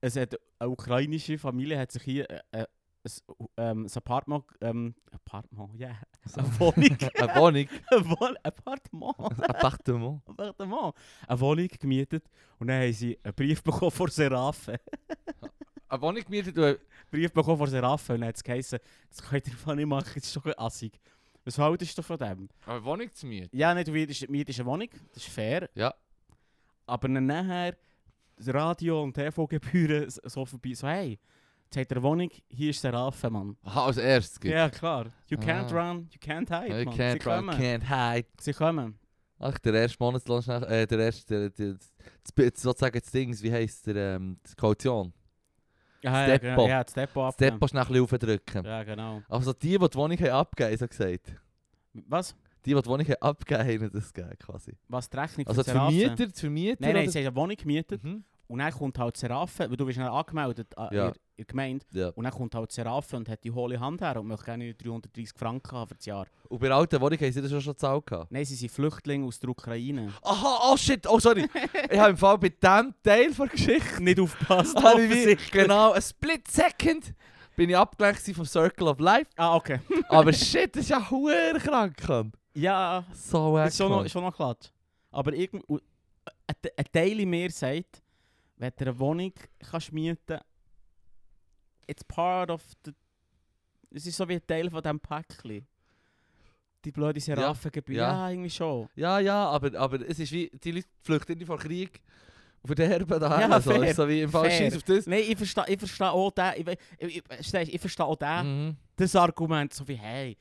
[0.00, 2.66] es hat eine ukrainische Familie hat sich hier äh, äh,
[3.04, 3.12] ein,
[3.56, 5.90] ähm, ein Apartment, ähm, Apartment, ja,
[6.36, 6.74] eine Wohnung,
[7.16, 7.68] Eine Wohnung.
[7.90, 9.14] eine Wohnung, Apartment,
[9.48, 10.22] Appartement.
[10.28, 10.94] Appartement,
[11.26, 12.24] eine Wohnung gemietet
[12.58, 14.08] und dann haben sie einen Brief bekommen von
[15.92, 15.94] Seraphe.
[15.94, 16.78] Eine Wohnung gemietet und...
[17.10, 18.78] Brief bekommen von Seraphe und hat es geheißen,
[19.10, 20.98] das könnt ihr einfach nicht machen, das ist doch ein assig.
[21.44, 22.48] Was haltest du von dem?
[22.66, 23.54] Eine Wohnung zu mieten?
[23.56, 25.68] Ja, nicht wie die Miete ist eine Wohnung, das ist fair.
[25.74, 25.92] Ja.
[26.86, 27.76] Aber dann nachher
[28.36, 30.74] das Radio- und TV-Gebühren so- vorbei.
[30.74, 31.18] So, hey,
[31.64, 33.56] jetzt hat er eine Wohnung, hier ist Rafe, Mann.
[33.64, 35.06] Aha, als erstes gibt Ja, klar.
[35.28, 35.90] You can't Ah.
[35.90, 36.94] run, you can't hide, You Mann.
[36.98, 37.60] can't run, kommen.
[37.60, 38.26] can't hide.
[38.40, 38.98] Sie kommen.
[39.38, 40.42] Ach, der erste Monatslohn.
[40.62, 41.26] Äh, der erste...
[41.26, 41.74] Der, der,
[42.36, 44.16] der, das, sozusagen das Ding, wie heisst der...
[44.16, 45.12] Ähm, die Kaution.
[46.02, 46.40] Das ja, Depot.
[46.40, 46.68] genau.
[46.68, 47.52] Ja, abnehmen.
[47.54, 48.64] Depot schnell ein bisschen aufdrücken.
[48.64, 49.22] Ja, genau.
[49.28, 51.36] Also die, die die Wohnung haben abgegeben so gesagt.
[51.94, 52.34] Was?
[52.64, 54.72] Die, die die Wohnung haben abgegeben haben, haben das gegeben, quasi.
[54.88, 55.76] Was die Rechnung Also für die?
[55.76, 56.76] Vermieter, die Vermieter...
[56.80, 58.24] Nein, nein, sie haben eine Wohnung gemietet Mhm.
[58.48, 61.06] und dann kommt halt Seraphe, weil du bist dann angemeldet an Ja.
[61.08, 62.08] in der Gemeinde Ja.
[62.10, 62.76] und dann kommt halt
[63.14, 66.26] und hat die hohle Hand her und möchte gerne 330 Franken haben für das Jahr.
[66.48, 68.04] Und bei der alten Wohnung haben sie das schon schon gezahlt.
[68.30, 70.12] Nein, sie sind Flüchtlinge aus der Ukraine.
[70.22, 71.46] Aha, oh shit, oh sorry.
[71.90, 75.50] ich habe im Fall bei diesem Teil der Geschichte Nicht aufgepasst, offensichtlich.
[75.50, 77.14] genau, ein Split Second
[77.56, 79.30] bin ich abgelenkt vom Circle of Life.
[79.36, 79.80] Ah, okay.
[80.08, 81.96] Aber shit, das ist ja huere krank.
[82.08, 82.32] Mann.
[82.54, 83.68] Ja, So wack.
[83.68, 84.72] ist schon noch, schon noch glatt.
[85.10, 85.78] Aber irgend, u-
[86.46, 88.02] ein, Te- ein Teil in mir sagt,
[88.56, 89.32] wenn du eine Wohnung
[89.70, 90.38] kannst mieten
[91.92, 92.92] it's part of the...
[93.94, 95.66] Es ist so wie ein Teil von diesem Päckchen.
[96.84, 97.96] Die blöde Seraphengebühr.
[97.96, 98.12] ja.
[98.12, 98.30] Ja.
[98.30, 98.88] irgendwie schon.
[98.96, 102.00] Ja, ja, aber, aber es ist wie, die Leute flüchten nicht vor Krieg.
[102.62, 103.70] Und verderben da Ja, so.
[103.70, 104.50] fair, Ist so wie im Fall.
[104.50, 105.06] Scheiß auf das.
[105.06, 107.22] Nein, ich verstehe ich versteh auch den, ich, ich,
[107.54, 108.76] ich, ich verstehe auch den, Mhm.
[108.96, 110.36] das Argument, so wie, hey,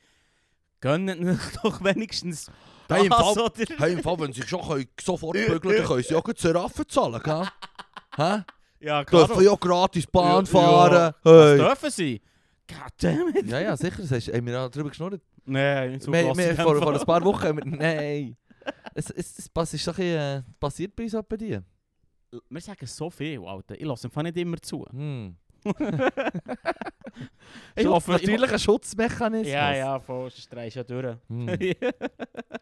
[0.79, 2.49] gönnt euch doch wenigstens
[2.89, 3.75] Hey, im das, Fall- oder?
[3.77, 7.21] Hey, im Fall, wenn sie schon können, sofort bügeln dann können sie auch Seraffen zahlen,
[7.23, 7.47] gell?
[8.17, 8.43] Hä?
[8.81, 9.27] Ja, klar.
[9.27, 11.13] Dürfen ja gratis Bahn Ja, fahren.
[11.25, 11.31] ja.
[11.31, 11.57] Hey.
[11.57, 12.21] Das dürfen sie.
[12.67, 13.47] Goddammit.
[13.47, 15.21] Ja, ja, sicher, das hast, haben wir auch darüber geschnurrt.
[15.45, 17.65] Nein, so wir, wir, in vor, vor ein paar Wochen haben wir...
[17.65, 18.37] Nein.
[18.93, 21.63] Es, es, es, pass- ist doch ein bisschen, äh, passiert bei uns auch bei dir.
[22.49, 23.75] Wir sagen so viel, Alter.
[23.79, 24.85] Ich lasse einfach nicht immer zu.
[24.89, 25.35] Hm.
[27.75, 29.51] Ich hoffe, natürlich ein Schutzmechanismus.
[29.51, 31.17] Ja, ja, voll, sonst drehst du ja durch.
[31.27, 31.47] Hm.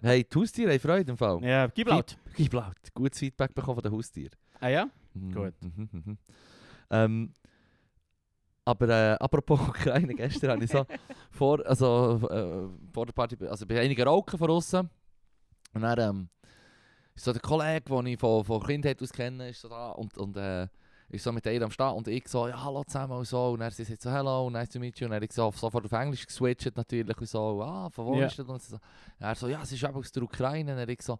[0.02, 1.44] Hey, die Haustiere haben Freude im Fall.
[1.44, 2.18] ja, gib laut.
[2.36, 2.76] Gib laut.
[2.94, 4.36] Gutes Feedback bekommen von den Haustieren.
[4.60, 4.90] Ah ja?
[5.14, 5.54] Gut.
[5.62, 6.18] mhm, mhm.
[6.92, 7.34] Ähm,
[8.66, 10.86] aber äh, apropos Ukraine, gestern habe ich so
[11.32, 14.90] vor, also, äh, vor der Party, also bei einigen Rauchen von außen.
[15.74, 16.30] Und dann ähm,
[17.16, 20.18] ist so der Kollege, den ich von, von Kindheit aus kenne, ist so da und,
[20.18, 20.68] und äh,
[21.10, 23.50] ist so mit ihr am Start und ich so, ja, hallo zusammen und so.
[23.50, 25.08] Und er sie so, hello, nice to meet you.
[25.08, 28.28] Und er ich so sofort auf Englisch geswitcht natürlich und so, ah, von wo Ja.
[28.28, 28.48] ist das?
[28.48, 28.80] Und
[29.20, 30.74] er so, ja, sie ist eben aus der Ukraine.
[30.74, 31.18] Und er ich so,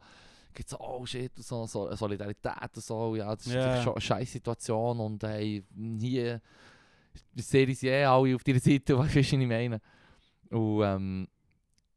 [0.54, 3.82] gibt so, oh shit, und so, so Solidarität und so, ja, das ist Ja.
[3.82, 5.64] schon eine scheiß Situation und hey,
[6.00, 6.42] hier
[7.36, 9.80] sehe ich sie eh alle auf deiner Seite, weißt du, was ich meine?
[10.50, 11.28] Und ähm,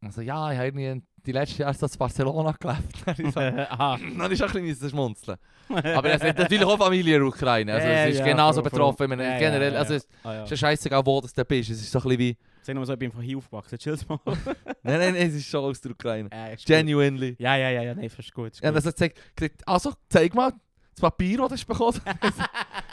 [0.01, 3.03] also ja, ich habe irgendwie die letzten Jahre in Barcelona gelebt.
[3.07, 3.37] Dann ist
[3.71, 3.99] Aha.
[4.19, 5.39] dann ist auch ein bisschen schmunzeln.
[5.69, 8.61] Aber es hat natürlich auch Familie in der Ukraine, also Ja, es ist ja, genauso
[8.61, 8.71] voll.
[8.71, 9.13] betroffen.
[9.13, 9.99] Ja, ja, generell, ja, also ja.
[9.99, 10.43] es Ah, ja.
[10.45, 12.37] ist ja scheißegal, wo das du bist, es ist so ein bisschen wie...
[12.63, 13.77] Sag nur so, ich bin von hier aufgewachsen.
[13.79, 14.19] Chill's mal.
[14.25, 14.37] Nein,
[14.85, 16.29] nein, nein, es ist schon aus der Ukraine.
[16.33, 16.67] ja, ist gut.
[16.69, 17.35] Genuinely.
[17.39, 18.53] Ja, ja, ja, ja, nein, ist gut.
[18.53, 18.77] Ist Ja, gut.
[18.79, 18.97] das hat
[19.37, 20.53] gesagt, also zeig mal
[20.95, 22.01] das Papier, das du hast bekommen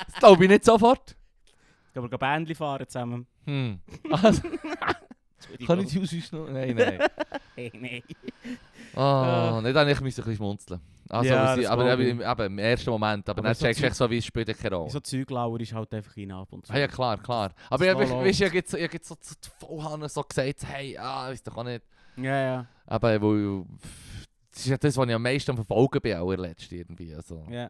[0.08, 1.16] Das glaube ich nicht sofort.
[1.94, 3.28] Gehen wir Bändchen fahren zusammen.
[3.46, 3.80] Hm.
[4.12, 4.42] Also.
[5.66, 6.00] kann ich die
[6.32, 6.50] noch?
[6.50, 7.00] Nein, nein.
[7.56, 8.04] Hey, nein.
[8.96, 10.80] Ah, nicht eigentlich müssen ein bisschen schmunzeln.
[11.10, 13.28] Also, Ja, sie, aber eben, im- eben, im ersten Moment.
[13.28, 14.90] Aber, Aber dann so checkst du Zeug- echt so, wie es spielt keine Rolle.
[14.90, 16.72] So Zeuglauer ist halt einfach rein ab und zu.
[16.74, 17.52] Ah, ja, klar, klar.
[17.70, 18.42] Aber ja, weißt ich
[18.78, 21.84] ich hab jetzt so zu Vollhanne so gesagt, hey, ah, weißt du auch nicht.
[22.16, 22.66] Ja, ja.
[22.86, 23.66] Aber weil,
[24.52, 27.14] das ist ja das, was ich am meisten verfolgen bin, auch letzten irgendwie.
[27.14, 27.70] Also, ja.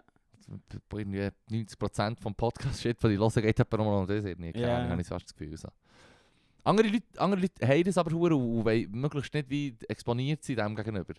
[0.93, 4.51] irgendwie 90% vom Podcast-Shit, den ich höre, geht etwa nochmal um das irgendwie.
[4.53, 4.77] Keine Ja.
[4.77, 5.57] Ahnung, habe ich fast das Gefühl.
[5.57, 5.69] So.
[6.63, 10.55] Andere, Leute, andere Leute haben das aber hure und wollen möglichst nicht wie exponiert sein
[10.57, 11.13] dem gegenüber.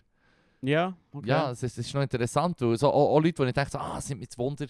[0.61, 1.27] Ja, okay.
[1.29, 3.71] Ja, es ist, es ist noch interessant, weil so, auch, auch Leute, die ich denke,
[3.71, 4.67] so, ah, sind mir jetzt Wunder,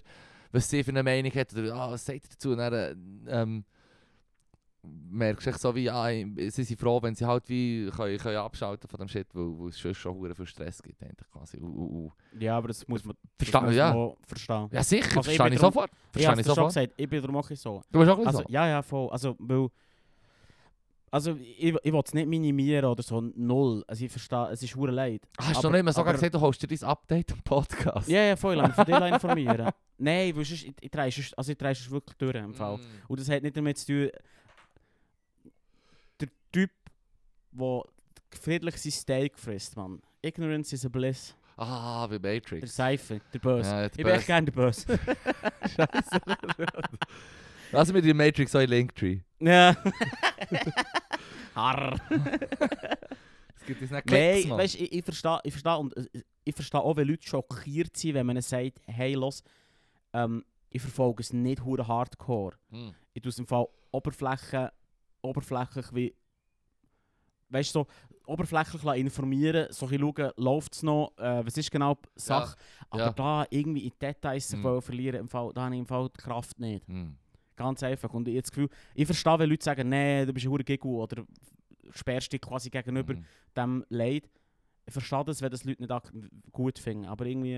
[0.52, 2.52] was sie für eine Meinung hat, oder ah, was sagt ihr dazu?
[2.52, 2.96] Und dann, äh,
[3.42, 3.66] ähm,
[4.84, 8.90] merkst du so wie, ja, sie sind froh, wenn sie halt wie können, können abschalten
[8.90, 11.58] von dem Shit, weil, weil es schon, schon viel Stress gibt, eigentlich quasi.
[11.58, 12.42] Und, und, und.
[12.42, 13.94] Ja, aber das muss man das Versta- muss ja.
[13.94, 14.70] man verstehen.
[14.72, 15.92] Ja, sicher, Also ich verstehe ich drum- sofort.
[16.16, 16.74] Ich Verstehe ich schon sofort.
[16.74, 17.82] gesagt, ich bin darum auch so.
[17.92, 19.10] Du bist auch Also, ja, ja, voll.
[19.12, 19.68] Also, weil,
[21.12, 23.84] also ich, ich will es nicht minimieren oder so, null.
[23.86, 25.22] Also ich verstehe, es ist hure leid.
[25.38, 28.08] Hast du noch nicht mehr sogar aber- gesagt, du holst dir dein Update am Podcast?
[28.08, 29.70] Ja, ja, voll, von dir informieren.
[29.98, 31.60] Nein, weil sonst, ich, ich drehe sonst, also ich
[31.92, 32.78] wirklich durch im Fall.
[32.78, 32.82] Mm.
[33.10, 34.10] Und das hat nicht damit zu tun,
[36.22, 36.72] der Typ,
[37.52, 37.84] der
[38.32, 40.02] friedlich sein Steak frisst, man.
[40.22, 41.36] Ignorance is a bliss.
[41.58, 42.76] Ah, wie Der Matrix.
[42.76, 43.70] Seife, der Böse.
[43.70, 44.98] Ja, ich bin echt gerne der Böse.
[47.72, 49.20] Lass mir die Matrix auch in Linktree.
[49.40, 49.76] ja.
[51.56, 52.00] Harr.
[53.62, 54.58] Es gibt jetzt nicht Nein, Klicks, Mann.
[54.58, 58.16] weißt, ich, ich verstehe ich versteh, und äh, ich verstehe auch, wenn Leute schockiert sind,
[58.16, 59.44] wenn man sagt, hey, los,
[60.14, 62.56] ähm, ich verfolge es nicht hure hardcore.
[62.72, 62.96] Hm.
[63.14, 64.72] Ich tue es im Fall Oberfläche,
[65.22, 66.16] oberflächlich wie,
[67.50, 67.86] weißt so
[68.26, 72.56] oberflächlich informieren, so ein schauen, läuft es noch, äh, was ist genau die Sache,
[72.90, 73.14] aber ja.
[73.14, 76.60] da irgendwie in Details wollen verlieren, im Fall, da habe ich im Fall die Kraft
[76.60, 76.88] nicht.
[76.88, 77.18] Hm.
[77.62, 78.14] Ganz einfach.
[78.14, 81.02] Und ich habe das Gefühl, ich verstehe, wenn Leute sagen, nee, du bist ein Gigu
[81.04, 81.24] oder
[81.92, 83.26] sperrst dich quasi gegenüber Hm.
[83.56, 84.30] dem Leid.
[84.86, 87.54] Ich verstehe das, wenn das Leute nicht gut finden, aber irgendwie...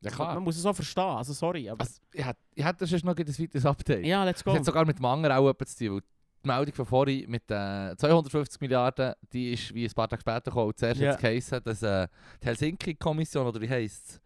[0.00, 0.40] Ja, Man klar.
[0.40, 1.80] muss es auch verstehen, also sorry, aber...
[1.80, 4.06] Also, ich hätte ich hätte sonst noch ein weiteres Update.
[4.06, 4.50] ja, let's go.
[4.50, 6.02] Das hat sogar mit dem anderen auch etwas zu tun.
[6.44, 10.52] Die Meldung von vorhin mit den 250 Milliarden, die ist wie ein paar Tage später
[10.52, 10.72] gekommen.
[10.76, 11.08] Zuerst Ja.
[11.08, 12.06] hat es geheißen, dass äh,
[12.40, 14.20] die Helsinki-Kommission, oder wie heisst es,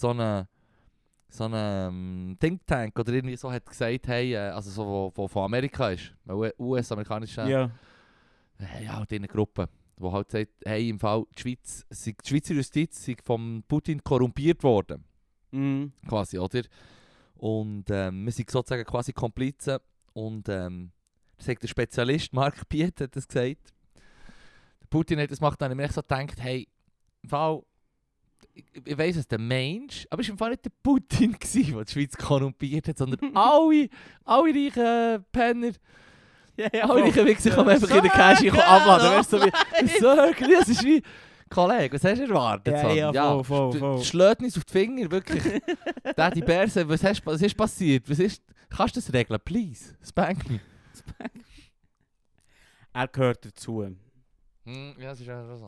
[0.00, 0.48] so eine,
[1.32, 5.12] so eine ähm, Think Tank oder irgendwie so hat gesagt, hey, äh, also so, wo,
[5.14, 7.70] wo von Amerika ist, US-amerikanische ja.
[8.58, 12.14] äh, ja, halt in einer Gruppe, die halt sagt, hey, im Fall, die, Schweiz, die
[12.28, 15.04] Schweizer Justiz sei von Putin korrumpiert worden
[15.52, 15.92] Mm.
[16.08, 16.62] quasi, oder?
[17.34, 19.78] Und ähm, wir sind sozusagen quasi Komplizen.
[20.14, 20.92] Und ähm,
[21.36, 23.74] das sagt der Spezialist, Mark Piet hat das gesagt.
[24.80, 26.68] Der Putin hat das gemacht, dann habe ich mir so gedacht, hey,
[27.22, 27.62] im Fall,
[28.54, 31.74] ich, ich weiss es, der Mensch, aber es war im Fall nicht der Putin, gewesen,
[31.74, 33.88] der die Schweiz korrumpiert hat, sondern alle,
[34.24, 35.72] alle reichen Penner,
[36.56, 39.10] Ja, ja, alle reichen Wichser kommen einfach in den Cash abladen.
[39.10, 41.02] Weißt du, so wie, so, das ist wie,
[41.52, 42.74] Kollege, was hast du erwartet?
[42.74, 43.14] Ja, Son?
[43.14, 44.34] ja, voll, voll, voll.
[44.42, 45.42] uns auf die Finger, wirklich.
[46.16, 48.08] Daddy Bärse, was, hast, was ist passiert?
[48.08, 49.38] Was ist, kannst du das regeln?
[49.44, 50.60] Please, spank me.
[52.94, 53.84] Er gehört dazu,
[54.64, 55.66] Hm, ja, das ist ja schon so.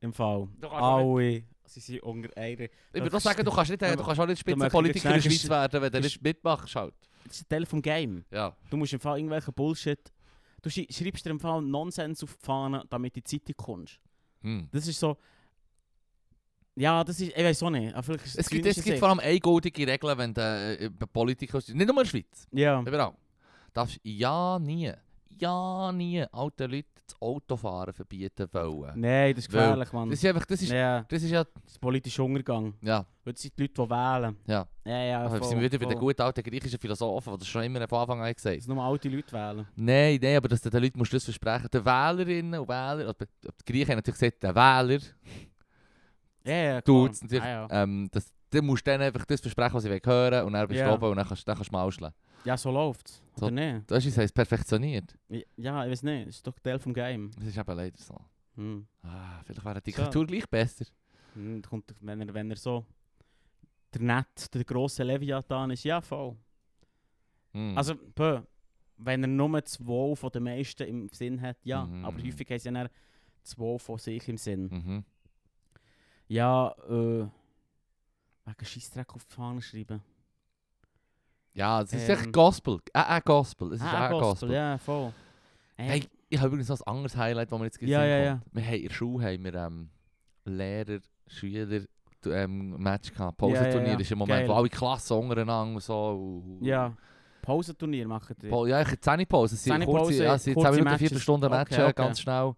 [0.00, 0.48] im Fall.
[0.70, 2.64] Alle, sie sind unter einer...
[2.64, 5.48] Ich würde auch sagen, du kannst, nicht, du kannst auch nicht Spitzenpolitiker in der Schweiz
[5.48, 6.74] werden, wenn du nicht mitmachst.
[6.74, 6.94] Halt.
[7.24, 8.24] Das ist ein Teil vom Game.
[8.30, 8.56] Ja.
[8.70, 10.12] Du musst im Fall irgendwelchen Bullshit...
[10.62, 13.54] Du schrei- schreibst dir im Fall Nonsens auf die Fahne, damit du in die Zeitung
[13.56, 13.98] kommst.
[14.42, 14.68] Hm.
[14.72, 15.16] Das ist so...
[16.74, 17.28] Ja, das ist...
[17.36, 17.94] Ich weiß auch nicht.
[18.36, 21.68] Es gibt, es gibt vor allem eingültige Regeln, wenn du äh, Politiker bist.
[21.74, 22.80] Nicht nur in der Schweiz, Ja.
[22.80, 23.14] überall.
[23.72, 24.92] Darfst ja nie,
[25.38, 29.00] ja nie alten Leuten das Autofahren verbieten wollen.
[29.00, 30.10] Nein, das ist gefährlich, Mann.
[30.10, 32.74] Das ist einfach, das ist, ja, das ist ja, das ist politischer Untergang.
[32.82, 34.36] ja, Weil das sind die Leute, die wählen.
[34.46, 34.66] ja.
[34.84, 37.48] Ja, ja, Aber voll, sind wir wieder bei den guten alten griechischen Philosophen, die das
[37.48, 39.66] schon immer von Anfang an gesagt Dass nur alte Leute wählen.
[39.76, 41.68] Nein, nein, aber dass den Leuten musst du das versprechen.
[41.72, 45.00] Den Wählerinnen und Wähler, oder die Griechen haben natürlich gesagt, der Wähler,
[46.44, 47.10] Ja, ja, klar.
[47.22, 47.68] natürlich, Ah, ja.
[47.70, 50.80] ähm, das, du musst denen einfach das versprechen, was sie wollen hören und dann bist
[50.80, 50.94] du Ja.
[50.94, 52.12] oben und dann kannst, dann kannst du mauscheln.
[52.44, 53.22] ja, so läuft's.
[53.36, 53.46] So.
[53.46, 53.90] Oder nicht?
[53.90, 55.16] Das ist, es perfektioniert.
[55.56, 56.28] Ja, ich weiß nicht.
[56.28, 57.30] Das ist doch Teil vom Game.
[57.36, 58.18] Das ist eben leider so.
[58.56, 58.86] Hm.
[59.02, 60.84] Ah, vielleicht wäre eine Diktatur gleich besser.
[61.34, 62.84] Hm, kommt, wenn, er, wenn er so
[63.94, 66.36] der Nett, der grosse Leviathan ist, ja, voll.
[67.52, 67.76] Hm.
[67.76, 68.40] Also, bö,
[68.96, 71.86] wenn er nur Wohl von den meisten im Sinn hat, ja.
[71.86, 72.04] Mhm.
[72.04, 72.88] Aber häufig haben sie ja dann
[73.56, 74.68] Wohl von sich im Sinn.
[74.70, 75.04] mhm.
[76.28, 77.26] Ja, äh...
[78.58, 80.02] Wegen Scheissdreck auf die Fahne schreiben.
[81.52, 82.18] Ja, es ist Ähm.
[82.18, 82.78] echt Gospel.
[82.94, 83.72] Äh, äh, Gospel.
[83.72, 84.52] Es ist Ah, auch Gospel.
[84.52, 85.12] ja, voll.
[85.76, 88.54] Hey, ich habe übrigens noch ein anderes Highlight, das mir jetzt Ja, gesehen ja, kommt.
[88.54, 89.90] Wir haben in der Schule haben wir, ähm,
[90.44, 91.80] Lehrer, Schüler
[92.26, 93.38] ähm, Match gehabt.
[93.38, 93.98] Pausenturnier Ja, ja, ja.
[94.00, 94.48] ist im Moment, Geil.
[94.48, 96.44] wo alle Klassen untereinander so.
[96.60, 96.92] Und, Ja.
[97.42, 98.48] Pausenturnier machen die.
[98.48, 99.54] Ja, ich habe 10 Pause.
[99.54, 101.08] Es sind 10 kurze, Pause, ja, es sind 10 kurze Minuten, Matches.
[101.08, 101.92] 4 Stunden Match, Okay, äh, okay.
[101.96, 102.52] ganz schnell.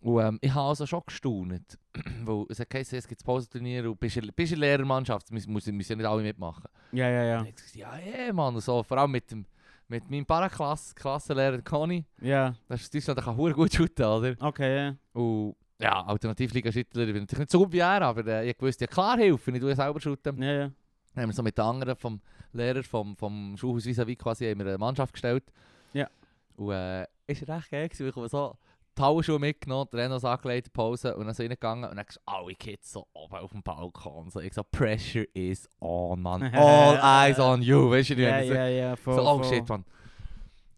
[0.00, 1.78] Und ähm, ich habe also schon gestaunt.
[2.24, 5.52] weil es hat geheißen, es gibt Pausenturnier und bist, in- bist in der Lehrermannschaft, müssen,
[5.52, 6.64] müssen, ja nicht alle mitmachen.
[6.92, 7.40] Ja, ja, ja.
[7.40, 8.54] Und ich gesagt, ja, ja, Mann.
[8.54, 9.44] Und so, vor allem mit, dem,
[9.88, 12.04] mit meinem Paraklass Klassenlehrer Conny.
[12.20, 14.34] Ja, Das ist Deutschland, der kann verdammt gut shooten, oder?
[14.40, 14.96] okay, ja.
[15.12, 18.84] Und ja, Alternativliga-Schüttler, ich bin natürlich nicht so gut wie er, aber äh, ich wusste
[18.84, 20.42] ja klar helfen, ich tue selber shooten.
[20.42, 20.70] Ja, ja.
[21.14, 22.20] Dann haben wir so mit den anderen vom
[22.52, 25.44] Lehrer vom, vom Schulhaus vis quasi haben wir eine Mannschaft gestellt.
[25.92, 26.08] Ja.
[26.56, 28.56] Und äh, ist recht geil gewesen, weil ich so
[28.98, 32.54] die Hausschuhe mitgenommen, die Renos angelegt, Pause und dann so reingegangen und dann gesagt, alle
[32.54, 34.30] Kids so oben auf dem Balkon.
[34.30, 36.42] So, ich so, Pressure is on, man.
[36.54, 36.96] All
[37.28, 37.90] eyes on you.
[37.90, 39.44] Weißt du, wie Ja, ich so- ja, ja, voll, so, oh voll.
[39.44, 39.84] shit, man.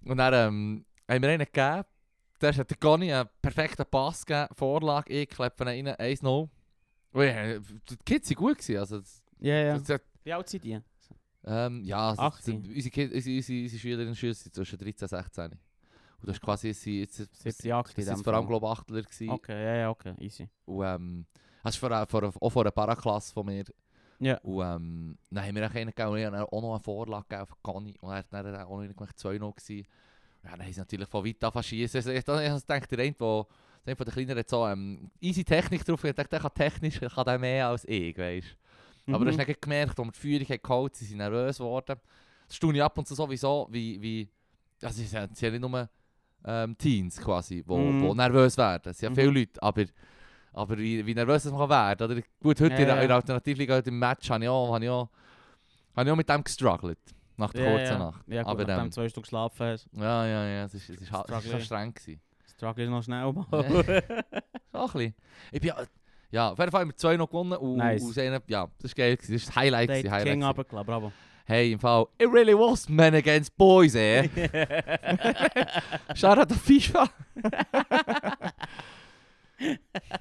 [0.04, 1.84] Und dann ähm, haben wir einen gegeben.
[2.40, 6.48] Der hat der Conny einen perfekten Pass gegeben, Vorlage, ich kleppe ihn rein, 1-0.
[7.12, 8.58] Und ja, die Kids waren gut.
[8.58, 9.78] Gewesen, also, das, Ja, ja.
[9.78, 10.78] das, Wie alt sind die?
[11.44, 12.62] ähm, ja, also, 18.
[12.62, 15.58] das- unsere, Kids, unsere, unsere, unsere Schülerinnen und Schüler sind zwischen 13 und 16.
[16.20, 19.30] Und das ist quasi, sie, jetzt, jetzt, Jagd sind vor allem, glaube ich, Achtler gewesen.
[19.30, 20.48] Okay, ja, ja, okay, easy.
[20.64, 21.26] Und ähm,
[21.62, 23.64] das ist vor, vor, auch vor einer Paraklasse von mir.
[24.18, 24.36] Ja.
[24.38, 27.26] Und ähm, dann haben wir auch einen gegeben und ich habe auch noch eine Vorlage
[27.28, 27.94] gegeben für Conny.
[28.00, 29.86] Und er hat dann auch noch gemacht, 2-0 gewesen.
[30.44, 31.98] Ja, dann haben sie natürlich von weit an schießen.
[31.98, 33.46] Also, ich gedacht, der eine, der,
[33.86, 36.02] der von den Kleineren hat so ähm, easy Technik drauf.
[36.02, 38.56] Ich dachte, der kann technisch kann der mehr als ich, weißt
[39.06, 39.46] Aber du hast Mhm.
[39.46, 42.00] dann gemerkt, als wir die Führung haben geholt, sie sind nervös geworden.
[42.46, 44.28] Das staune ich ab und zu sowieso, wie, wie
[44.82, 45.88] also sie sie sind nicht nur
[46.44, 48.90] ähm, Teens quasi, die wo nervös werden.
[48.90, 49.84] Es sind ja viele Leute, aber,
[50.52, 52.22] aber wie, wie nervös das man kann werden oder?
[52.42, 54.84] Gut, heute Ja, in, der- in der Alternativliga heute im Match habe ich auch, habe
[54.84, 55.08] ich auch,
[55.96, 56.98] habe ich auch mit dem gestruggelt.
[57.36, 57.98] Nach der ja, kurzen ja.
[57.98, 58.24] Nacht.
[58.26, 61.00] Ja, gut, aber nachdem ähm, zwei Stunden geschlafen hast, ja, ja, ja, es ist, es
[61.02, 62.20] ist, halt- ist schon streng gewesen.
[62.50, 63.46] struggle ich noch schnell mal.
[63.52, 63.60] Ja.
[64.72, 65.14] Ein bisschen.
[65.52, 65.72] Ich bin
[66.30, 68.02] ja, auf jeden Fall haben wir zwei noch gewonnen und, Nice.
[68.02, 69.32] und sehen, ja, das war geil, gewesen.
[69.32, 69.88] das war das Highlight.
[69.88, 71.12] Gewesen, Highlight King runtergelassen, bravo.
[71.48, 74.28] Hey, im Fall, it really was men against boys, eh?
[76.14, 77.08] Shout out to FIFA.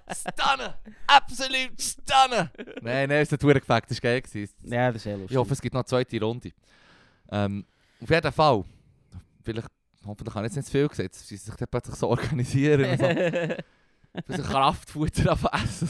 [0.10, 0.76] stunner!
[1.06, 2.50] Absolut stunner!
[2.82, 4.22] Nein, nein, es hat verdammt gefällt, das war geil.
[4.22, 4.54] gewesen.
[4.64, 5.32] ja, das ist eh lustig.
[5.32, 6.54] Ich hoffe, es gibt noch eine zweite Runde.
[7.30, 7.66] Ähm,
[8.02, 8.64] auf jeden Fall,
[9.44, 9.68] vielleicht,
[10.06, 12.86] hoffentlich habe ich jetzt nicht zu viel gesagt, dass sie sich dann plötzlich so organisieren
[12.86, 13.06] und so.
[14.34, 15.90] Ein Kraftfutter essen.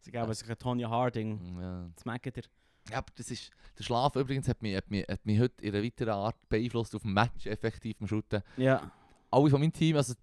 [0.00, 1.58] Sie geben sich Tonya Harding.
[1.60, 1.90] Ja.
[1.94, 2.44] Das merkt ihr.
[2.90, 5.74] Ja, aber das ist, der Schlaf übrigens hat mich, hat, mich, hat mich heute in
[5.74, 8.42] einer weiteren Art beeinflusst auf dem Match, effektiv beim Shooten.
[8.56, 8.90] Ja.
[9.30, 10.14] Alle von meinem Team, also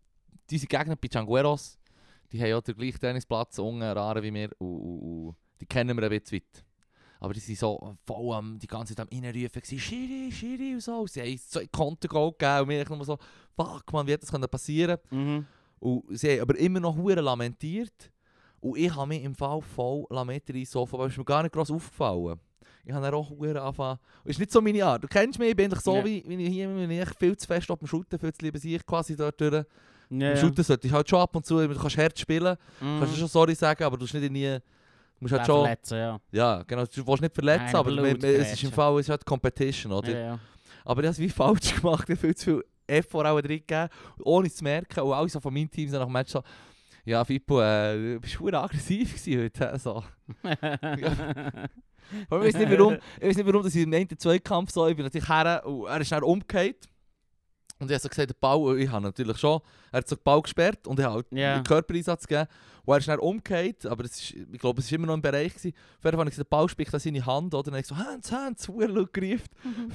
[0.49, 1.77] diese Gegner bei Changueros,
[2.31, 5.95] die haben ja den gleichen Trainingsplatz, unten Rare wie wir, und, und, und die kennen
[5.97, 6.65] wir ein bisschen weit.
[7.19, 11.07] Aber die sind so voll am, die ganze Zeit am Innenrufen, Schiri, Schiri und so.
[11.07, 13.17] Sie haben so ein Kontergoal gegeben und mir nur so,
[13.55, 15.45] fuck man, wie hätte das können passieren Mhm.
[15.79, 18.11] Und sie haben aber immer noch hure lamentiert.
[18.59, 21.69] Und ich habe mich im Fall voll lamentiert so, aber ist mir gar nicht gross
[21.69, 22.39] aufgefallen.
[22.85, 23.99] Ich habe dann auch hure angefangen.
[24.23, 25.03] Ist nicht so meine Art.
[25.03, 26.05] Du kennst mich, ich bin so, Ja.
[26.05, 28.59] wie, wie ich hier bin, ich viel zu fest auf dem Shooten, viel zu lieber
[28.63, 29.53] ich quasi dort durch.
[29.53, 29.63] Ja,
[30.09, 30.35] Beim ja.
[30.37, 32.99] Shooten sollte ich halt schon ab und zu, du kannst hart spielen, Mhm.
[32.99, 34.59] kannst du schon sorry sagen, aber du musst nicht nie...
[34.59, 34.61] Du
[35.21, 35.61] musst halt Ja, schon...
[35.63, 36.19] verletzen, ja.
[36.31, 38.71] Ja, genau, du willst nicht verletzen, Nein, aber Blut es ist im.
[38.71, 40.11] Fall es ist halt Competition, oder?
[40.11, 40.39] Ja, ja.
[40.83, 42.07] Aber ich habe es wie falsch gemacht.
[42.09, 44.99] Ich habe viel zu viel Effort auch drin gegeben, ohne es zu merken.
[44.99, 46.43] Und alle so von meinem Team sind nach dem Match so,
[47.05, 49.71] ja, Fippo, äh, du bist verdammt aggressiv gewesen heute.
[49.71, 50.03] hä?» So.
[52.11, 54.95] Ich weiß nicht warum, ich weiß nicht warum, dass ich im einen Zweikampf so, ich
[54.95, 56.87] bin natürlich her und er ist dann umgekehrt.
[57.79, 59.59] Und ich habe so gesagt, der Ball, ich habe natürlich schon,
[59.91, 61.55] er hat so den Ball gesperrt und ich habe halt Ja.
[61.55, 62.47] einen Körpereinsatz gegeben.
[62.85, 65.21] Und er ist dann umgekehrt, aber das ist, ich glaube, es war immer noch im
[65.21, 65.55] Bereich.
[65.55, 65.73] Gewesen.
[65.97, 67.57] Auf jeden Fall habe ich gesagt, der Ball spricht an seine Hand, oder?
[67.57, 69.49] Und dann habe ich so, Hans, Hans, Huren gerufen.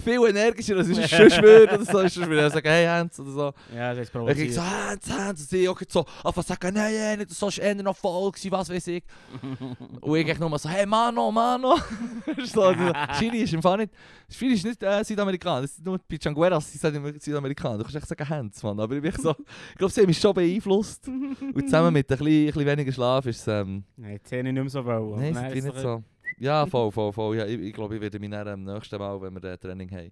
[0.04, 1.92] Viel energischer, als ich schon würde, oder so.
[1.92, 3.52] Sonst würde ich sagen, hey Hans, oder so.
[3.76, 4.52] ja, das ist Und ich provoziert.
[4.54, 7.74] so, Hans, Hans, und sie auch so, einfach sagen, nein, nein, nicht, das war eher
[7.76, 9.04] noch voll, gewesen, was weiß ich.
[10.00, 11.76] Und ich nur so, hey Mano, Mano.
[12.44, 13.92] so, also, Chili ist im Fall nicht,
[14.28, 16.72] Chili ist nicht äh, Südamerikaner, das ist nur bei Changueras
[17.72, 17.78] Südamerikaner.
[17.78, 18.80] Du kannst echt sagen Hans, Mann.
[18.80, 21.08] Aber ich, bin so, ich glaube, sie haben mich schon beeinflusst.
[21.08, 24.52] Und zusammen mit ein bisschen, ein bisschen weniger Schlaf ist es, ähm, Nein, die Zähne
[24.52, 25.20] nicht mehr so wollen.
[25.20, 26.02] nein, Nein, ist nicht so.
[26.38, 27.36] Ja, voll, voll, voll.
[27.36, 29.90] Ja, ich, ich glaube, ich werde mich dann am nächsten Mal, wenn wir das Training
[29.90, 30.10] haben,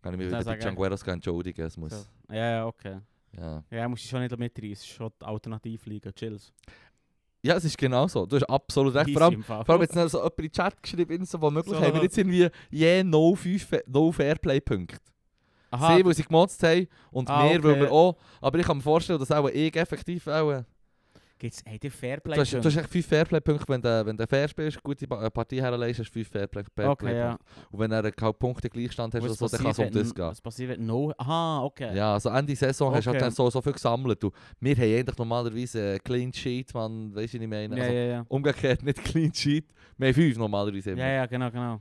[0.00, 0.60] kann ich mich wieder bei sagen.
[0.62, 1.66] Changueras entschuldigen.
[1.66, 2.34] Es muss, So.
[2.34, 2.98] Ja, ja, okay.
[3.36, 3.62] ja.
[3.70, 4.72] Ja, musst du schon nicht mitreißen.
[4.72, 6.10] Es ist schon die Alternativliga.
[6.12, 6.52] Chills.
[7.42, 8.24] ja, es ist genau so.
[8.24, 9.10] Du hast absolut recht.
[9.10, 9.42] Vor allem.
[9.42, 11.82] Vor allem jetzt noch so jemand in den Chat geschrieben, so, wo möglich So.
[11.84, 14.96] haben wir jetzt irgendwie je no, Fe- no Fairplay-Punkte.
[15.70, 17.80] Aha, Sie, weil sie gemotzt haben und Ah, wir, weil okay.
[17.82, 18.16] wir auch.
[18.40, 20.50] Aber ich kann mir vorstellen, dass auch ich effektiv auch...
[20.52, 20.62] äh,
[21.38, 22.34] gibt's hey, der Fairplay?
[22.34, 25.30] Du hast, du hast echt 5 Fairplay-Punkte, wenn du, wenn du fair spielst, gute äh,
[25.30, 26.88] Partie herlegst, hast du 5 Fairplay-Punkte.
[26.90, 27.38] Okay, ja.
[27.70, 30.24] Und wenn du halt Punkte Gleichstand hast, so, dann kann es um das gehen.
[30.24, 31.12] Was passiert, wenn no...
[31.16, 31.94] Aha, okay.
[31.94, 33.30] Ja, also Ende Saison hast du halt Okay.
[33.30, 34.24] so, so viel gesammelt.
[34.24, 37.76] Und wir haben eigentlich normalerweise einen Clean Sheet, man, weißt du, was ich meine?
[37.76, 38.24] ja, Also, ja, ja.
[38.28, 39.66] Umgekehrt nicht Clean Sheet,
[39.96, 40.90] wir haben 5 normalerweise.
[40.90, 41.00] immer.
[41.02, 41.80] Ja, ja, genau, genau.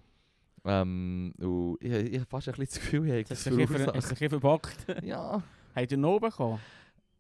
[0.68, 3.96] Ähm, und ich, ich habe fast ein bisschen das Gefühl, ich habe verursacht.
[3.96, 4.78] hast du dich verbockt?
[5.04, 5.42] Ja,
[5.76, 6.60] Habt ihr noch bekommen?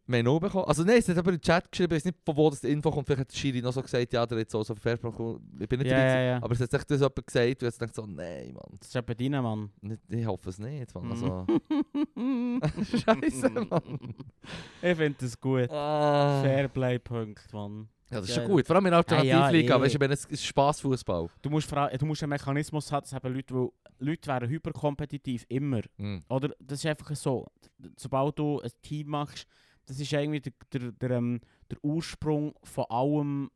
[0.09, 0.65] wir haben bekommen.
[0.65, 2.69] Also nein, es hat aber im Chat geschrieben, ich weiß nicht, von wo das die
[2.71, 3.05] Info kommt.
[3.07, 5.39] Vielleicht hat Schiri noch so gesagt, ja, der hat so so bekommen.
[5.59, 6.37] Ich bin nicht Ja, dabei ja, ja.
[6.41, 8.77] Aber es hat echt das jemand gesagt und jetzt denkt so, nein, Mann.
[8.79, 9.69] Das ist etwa dein Mann.
[9.81, 11.11] Nicht, ich hoffe es nicht, Mann.
[11.11, 11.45] Also,
[12.97, 14.15] Scheiße, Mann.
[14.81, 15.69] ich finde das gut.
[15.71, 16.41] Ah.
[16.41, 17.89] Fairplay-Punkt, Mann.
[18.09, 18.43] Ja, das ist Ja.
[18.43, 18.65] schon gut.
[18.65, 19.81] Vor allem in der Alternativliga, ja, eh.
[19.83, 21.29] weißt du, es ist Spaßfußball.
[21.41, 25.81] Du musst, du musst einen Mechanismus haben, dass eben Leute, weil Leute wären hyperkompetitiv, immer.
[25.97, 26.23] Mhm.
[26.29, 27.45] Oder das ist einfach so,
[27.97, 29.45] sobald du ein Team machst,
[29.85, 33.51] das ist irgendwie der, der, der, ähm, der Ursprung von allem,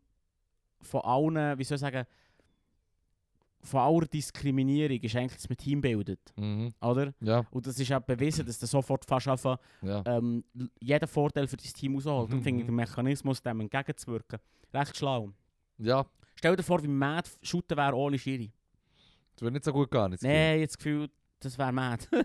[0.82, 2.06] von allen, wie soll ich sagen,
[3.64, 6.74] von aller Diskriminierung ist eigentlich, dass man Team bildet, Mhm.
[6.82, 7.14] oder?
[7.22, 10.02] Ja, Und das ist auch bewiesen, dass du sofort fast einfach ja.
[10.06, 10.44] ähm,
[10.80, 12.28] jeden Vorteil für dein Team rausholt.
[12.28, 12.72] Mhm, Darum finde ich mhm.
[12.72, 14.40] den Mechanismus, dem entgegenzuwirken,
[14.74, 15.30] recht schlau.
[15.78, 16.06] Ja,
[16.36, 18.52] Stell dir vor, wie mad shooten wäre ohne Schiri.
[19.36, 20.18] das wird nicht so gut gehen.
[20.22, 21.10] Nein, jetzt das Gefühl,
[21.40, 22.08] das wäre mad.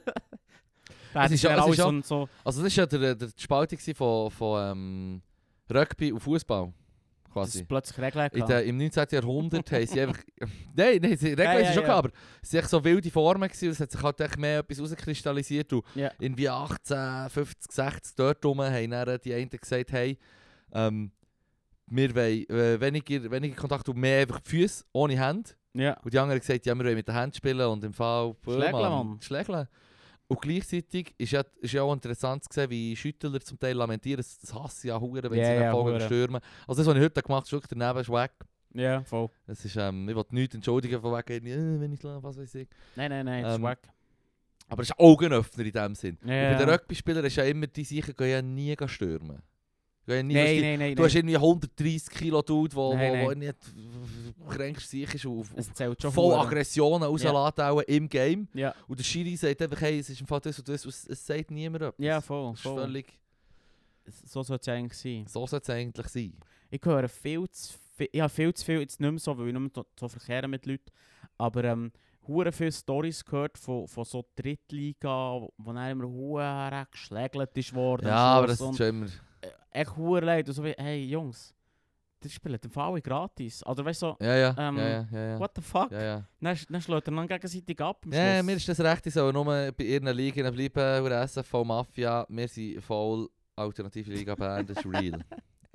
[1.15, 2.29] Es ist ja- alles so, so.
[2.45, 5.23] Also das war ja der, der die Spaltung von, von ähm,
[5.73, 6.73] Rugby und Fußball.
[7.37, 7.61] Das Quasi.
[7.61, 8.67] ist plötzlich Regeln In gehabt.
[8.67, 9.07] Im 19.
[9.11, 10.23] Jahrhundert haben sie einfach...
[10.75, 11.89] Nein, nein, sie, Regeln Ja, ist ja, schon ja.
[11.89, 12.11] klar, aber
[12.43, 14.81] es waren echt so wilde Formen gewesen, und es hat sich halt echt mehr etwas
[14.81, 15.73] rauskristallisiert.
[15.73, 16.11] Und Ja.
[16.19, 20.19] irgendwie 18, 50, 60 dort rum haben dann die einen gesagt, hey,
[20.73, 21.13] ähm,
[21.89, 25.51] wir wollen äh, weniger, weniger Kontakt und mehr einfach die Füße, ohne Hände.
[25.75, 25.93] Ja.
[26.03, 28.35] Und die anderen haben gesagt, ja, wir wollen mit den Händen spielen und im Fall...
[28.45, 29.19] Schlägeln, Mann.
[29.21, 29.69] Schlägeln.
[30.29, 34.17] Und gleichzeitig ist ja, ist ja auch interessant zu sehen, wie Schüttler zum Teil lamentieren.
[34.19, 36.01] Das, das hasse ja hure, wenn Ja, sie yeah, hure.
[36.01, 36.41] stürmen.
[36.67, 38.33] Also das, was ich heute gemacht habe, ist wirklich daneben ist weg.
[38.75, 39.31] Ja, voll.
[39.47, 42.69] Das ist, ähm, ich will nichts entschuldigen von wegen, äh, wenn ich was weiß ich.
[42.97, 43.89] Nein, nein, nein, das ist Ähm, wack.
[44.69, 46.19] Aber es ist ein Augenöffner in dem Sinn.
[46.21, 46.69] Und bei den.
[46.69, 49.41] Rugby-Spielern ist ja immer, die sicher gehen ja nie stürmen.
[50.07, 50.95] Ja weißt Nein, du, nein, nein.
[50.97, 53.39] Du hast irgendwie 130 Kilo Dude, wo, Nein, wo, wo nein.
[53.41, 53.57] nicht
[54.49, 56.41] kränkst sich ist und zählt schon voll hure.
[56.47, 58.47] Aggressionen rauslässt auch im Game.
[58.55, 60.91] Ja, Und der Schiri sagt einfach, hey, es ist im Fall das und das, und
[60.91, 61.95] es, es sagt niemand etwas.
[61.99, 62.53] ja, voll.
[62.53, 62.81] Das voll.
[62.83, 63.19] völlig,
[64.25, 65.25] So sollte es eigentlich sein.
[65.29, 66.35] so sollte es eigentlich sein.
[66.71, 69.49] Ich höre viel zu viel, ich habe viel zu viel, jetzt nicht mehr so, weil
[69.49, 70.85] ich nicht mehr so- so verkehre mit Leuten,
[71.39, 71.91] aber ähm,
[72.29, 78.07] hure viele Stories gehört von, von so Drittliga, wo dann immer hure geschlägelt ist worden.
[78.07, 79.07] Ja, aber das ist schon immer...
[79.77, 80.49] Echt hure leid.
[80.49, 81.55] Und so wie, hey Jungs,
[82.23, 83.65] die spielen den Fall gratis.
[83.67, 85.91] Oder weißt du, so, Ja, ja, Ähm, ja, ja, ja, what the fuck?
[85.93, 86.29] Ja, ja.
[86.41, 89.45] Dann, dann schlägt er dann gegenseitig ab Ja, mir ist das recht, ich soll nur
[89.45, 94.87] bei ihren Ligen bleiben, oder SFV Mafia, wir sind voll Alternative Liga Bern, das ist
[94.87, 95.21] real.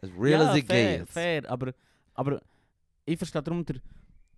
[0.01, 1.11] As real ja, as it fair, gets.
[1.11, 1.73] fair, aber,
[2.15, 2.41] aber
[3.05, 3.75] ich verstehe darum der,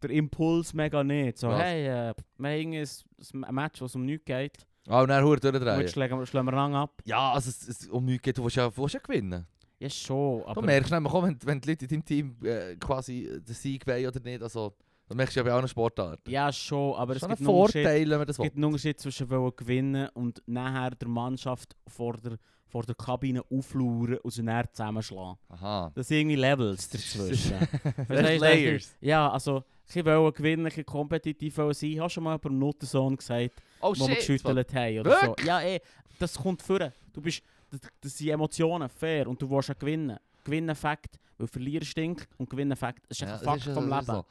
[0.02, 1.38] der Impuls mega nicht.
[1.38, 1.62] So, Was?
[1.62, 4.66] hey, äh, wir haben ein, Match, es um nichts geht.
[4.88, 5.80] Ah, und dann hört Und durchdrehen.
[5.80, 7.02] jetzt schlagen wir, schlagen wir lang ab.
[7.06, 9.46] Ja, also es, es, um nichts geht, du willst ja, du willst ja gewinnen.
[9.80, 10.62] Ja, schon, du aber...
[10.62, 14.08] merkst nämlich auch, wenn, wenn die Leute in deinem Team äh, quasi den Sieg wollen
[14.08, 14.74] oder nicht, also,
[15.14, 16.30] das merkst du ja bei allen Sportarten.
[16.30, 18.46] ja, schon, aber es schon gibt, ein einen Vorteil, wenn man das es will.
[18.46, 22.38] gibt einen Unterschied zwischen wollen gewinnen und nachher der Mannschaft vor der,
[22.68, 25.38] vor der Kabine auflauern und sie dann zusammenschlagen.
[25.50, 25.92] Aha.
[25.94, 27.56] Das sind irgendwie Levels dazwischen.
[28.08, 28.40] Das?
[28.40, 28.96] Layers.
[29.02, 31.90] Ja, also, ich wollte gewinnen, ich kompetitiv wollen sein.
[31.92, 33.52] Ich habe schon mal über einen Nuttensohn gesagt,
[33.82, 35.36] Oh wo wir geschüttelt haben oder so.
[35.46, 35.80] Ja, ey,
[36.18, 36.80] das kommt vor.
[37.12, 40.18] Du bist, das, das sind Emotionen, fair, und du willst ja gewinnen.
[40.44, 43.04] Gewinnen Fakt, weil verlieren stinkt und gewinnen Fakt.
[43.08, 44.06] Das ist Ja, ein Fakt ist- vom Leben.
[44.06, 44.26] so.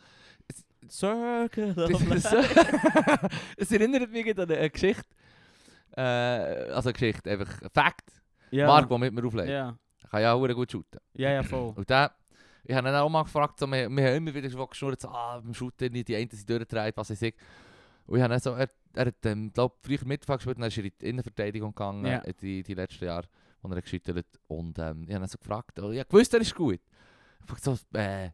[0.88, 3.28] Circle of life.
[3.56, 5.04] es erinnert mich an eine Geschichte.
[5.96, 8.12] Äh, also eine Geschichte, einfach ein Fact.
[8.50, 8.66] Ja.
[8.66, 9.48] Marc, der mit mir auflegt.
[9.48, 9.76] Ja,
[10.10, 11.00] Kann ja auch gut shooten.
[11.14, 11.72] ja, ja, voll.
[11.74, 12.12] Und der,
[12.64, 15.08] ich habe ihn auch mal gefragt, so, wir, wir haben immer wieder so geschnurrt, so,
[15.08, 17.34] ah, beim Shooten, die einen sind durchgedreht, was ich.
[18.06, 20.84] Und ich habe so, er, er hat, ähm, glaub, früher Mittelfeld gespielt, dann ist er
[20.84, 22.18] in die Innenverteidigung gegangen, Ja.
[22.18, 23.26] äh, die, die letzten Jahre,
[23.62, 24.40] wo er geschüttelt hat.
[24.48, 26.80] Und ähm, ich habe ihn so gefragt, oh, ich wusste, er ist gut.
[27.44, 28.30] Ich habe so, äh,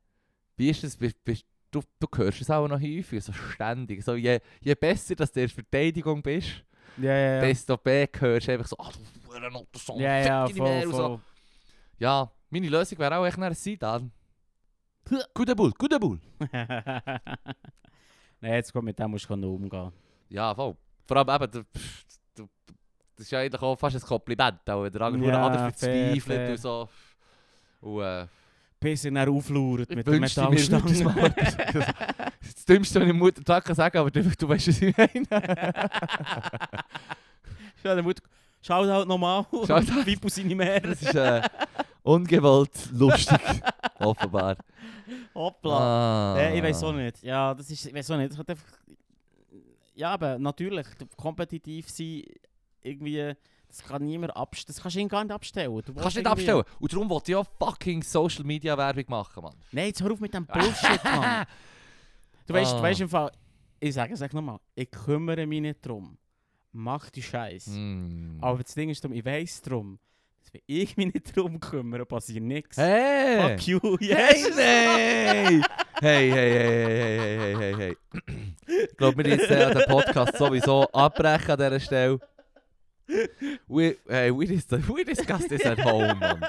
[0.57, 4.05] wie ist das, bist, bist, du, du hörst es auch noch häufig, so ständig.
[4.05, 6.65] So, je, je besser dass du in der Verteidigung bist,
[6.97, 7.41] Ja, ja, ja.
[7.41, 10.91] desto mehr hörst du einfach so, ah, du Hurenotto, so, Ja, ja, nicht mehr voll,
[10.93, 10.97] so.
[10.97, 11.21] voll.
[11.99, 14.11] Ja, meine Lösung wäre auch echt nach Sidan.
[15.35, 16.21] Guter Bull, guter Bull.
[18.41, 19.93] Nein, jetzt kommt mit dem musst du umgehen.
[20.29, 20.77] Ja, voll.
[21.07, 21.65] Vor allem eben, du,
[22.35, 22.49] du,
[23.17, 26.51] das ist ja eigentlich auch fast ein Kompliment, auch wenn der andere verzweifelt fair.
[26.51, 26.89] und so.
[27.81, 28.27] Und, äh,
[28.81, 31.95] Bis er dann auflauert mit der wünschte mir, das Metallstange.
[32.41, 35.27] das Dümmste, was ich Mutter Tag kann sagen aber du, du weißt, was ich meine.
[38.61, 39.47] Schaut halt nochmal.
[39.67, 40.05] Shoutout.
[40.05, 40.81] Vipu seine Mehr.
[40.81, 41.43] Das ist äh,
[42.03, 43.41] ungewollt lustig,
[43.99, 44.57] offenbar.
[45.35, 46.35] Hoppla.
[46.35, 46.53] Ah.
[46.53, 47.23] Ich weiß auch nicht.
[47.23, 48.35] Ja, das ist, ich weiß auch nicht.
[49.95, 52.23] Ja, aber natürlich, kompetitiv sein,
[52.83, 53.33] irgendwie,
[53.69, 54.75] das kann niemand abstellen.
[54.75, 55.71] Das kannst du ihn gar nicht abstellen.
[55.85, 56.63] Du kannst nicht irgendwie- abstellen.
[56.81, 59.55] Und darum wollte ich auch fucking Social Media Werbung machen, Mann.
[59.73, 61.47] Nein, jetzt hör auf mit dem Bullshit, Mann.
[62.47, 63.31] Du weißt, du weißt im Fall,
[63.79, 66.17] ich sage es nochmal, ich kümmere mich nicht drum.
[66.73, 67.71] Mach die Scheiße.
[67.71, 68.39] Mm.
[68.41, 69.99] Aber das Ding ist, darum, ich weiss drum,
[70.41, 72.77] dass wenn ich mich nicht drum kümmere, passiert nichts.
[72.77, 73.57] Hey!
[73.57, 74.57] Fuck you, yes!
[74.57, 75.61] Hey,
[76.01, 77.97] hey, hey, hey, hey, hey, hey, hey.
[78.91, 82.19] Ich glaube, wir jetzt äh, den Podcast sowieso abbrechen an dieser Stelle.
[83.69, 86.41] We, hey, we, dis we discuss this at home, man.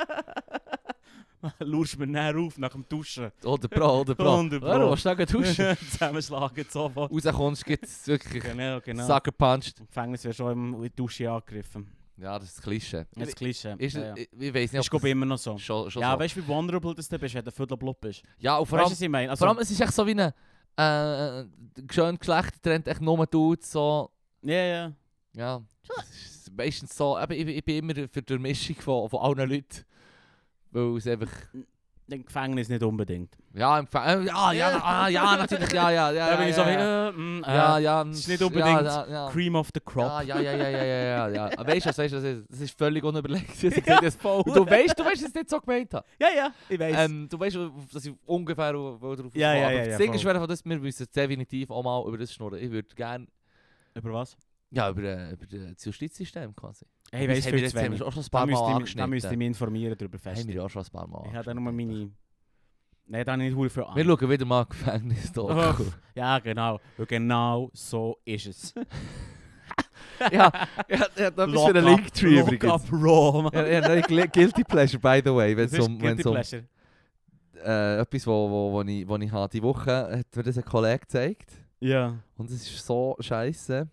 [1.59, 3.31] Lurst mir näher auf nach dem Duschen.
[3.45, 4.33] Oder Bro, oder Bro.
[4.35, 4.67] 100 Pro.
[4.67, 5.77] Ja, du willst duschen.
[5.91, 7.11] Zusammenschlagen sofort.
[7.11, 9.07] Rauskommst, gibt es wirklich Genau, genau.
[9.07, 9.79] Sucker punched.
[9.79, 11.89] Im Gefängnis wäre schon im- in die Dusche angegriffen.
[12.17, 13.05] Ja, das ist das Klischee.
[13.15, 13.75] Das Klischee.
[13.77, 14.15] Ist, ja, ja.
[14.17, 15.53] Ich, ich weiß nicht, Ist ich immer noch so.
[15.53, 16.19] das schon, schon Ja, so.
[16.19, 18.21] weißt du, wie vulnerable das du bist, wenn du viertelblubb bist?
[18.39, 19.29] Ja, und vor Weißt du, allem, was ich meine?
[19.29, 20.33] Also, vor allem, es ist echt so wie ein
[20.75, 21.45] äh,
[21.89, 24.91] schön Geschlechtertrend, echt nur Dudes, so, ja, ja.
[25.33, 25.61] ja.
[25.97, 29.49] Es ist meistens so, eben, ich, ich bin immer für die Mischung von, von allen
[29.49, 29.85] Leuten.
[30.71, 31.29] Weil es einfach,
[32.11, 33.35] Im Gefängnis nicht unbedingt.
[33.53, 36.29] ja, im Gefä- äh, ja, ja, ah, ja, natürlich, ja, ja, ja.
[36.31, 38.47] Da bin ich so wie, ja, äh, mm, ja, äh, ja, es ist nicht ja,
[38.47, 40.05] unbedingt Ja, ja, Cream of the crop.
[40.05, 41.67] Ja, ja, ja, ja, ja, ja, ja, ja.
[41.67, 43.59] Weißt du, weißt du, was ist- das ist völlig unüberlegt.
[43.61, 44.11] gesagt habe.
[44.11, 44.43] voll.
[44.43, 46.05] Du weißt, du weißt, dass ich es nicht so gemeint habe.
[46.19, 46.95] Ja, ja, ich weiß.
[47.09, 47.57] Ähm, du weißt,
[47.93, 48.99] dass ich ungefähr drauf
[49.35, 52.57] Ja, ja, ja, ja, Das Ding ist, wir müssen definitiv auch mal über das schnurren.
[52.59, 53.27] Ich würde gerne,
[53.93, 54.35] Über was?
[54.71, 56.85] Ja, über, äh, über das Justizsystem quasi.
[57.11, 58.75] Hey, wir viel jetzt haben wir auch schon ein Da paar müsste, Mal ich, da
[58.77, 59.09] angeschnitten.
[59.09, 60.41] müsste ich mich informieren darüber fest.
[60.43, 61.99] Haben wir auch schon ein paar Mal Ich habe da nur angeschnitten.
[61.99, 62.11] meine...
[63.11, 64.05] Nein, da habe ich nicht viel Wir an.
[64.19, 65.75] schauen wieder mal Gefängnis Oh.
[66.15, 66.79] Ja, genau.
[66.97, 68.73] Und genau so ist es.
[70.31, 70.51] ja,
[70.87, 72.71] ja, ja, Lock für einen up- Linktree Lock übrigens.
[72.71, 73.51] up raw, man.
[73.53, 76.25] Ja, ja, nein, Guilty Pleasure, by the way, wenn Das es ist um, guilty wenn's
[76.27, 76.63] um pleasure.
[77.65, 80.65] äh, etwas, wo, wo, wo, ich, wo ich habe, die Woche hat mir das ein
[80.65, 81.51] Kollege gezeigt.
[81.79, 82.15] Ja.
[82.37, 83.87] Und es ist so scheiße.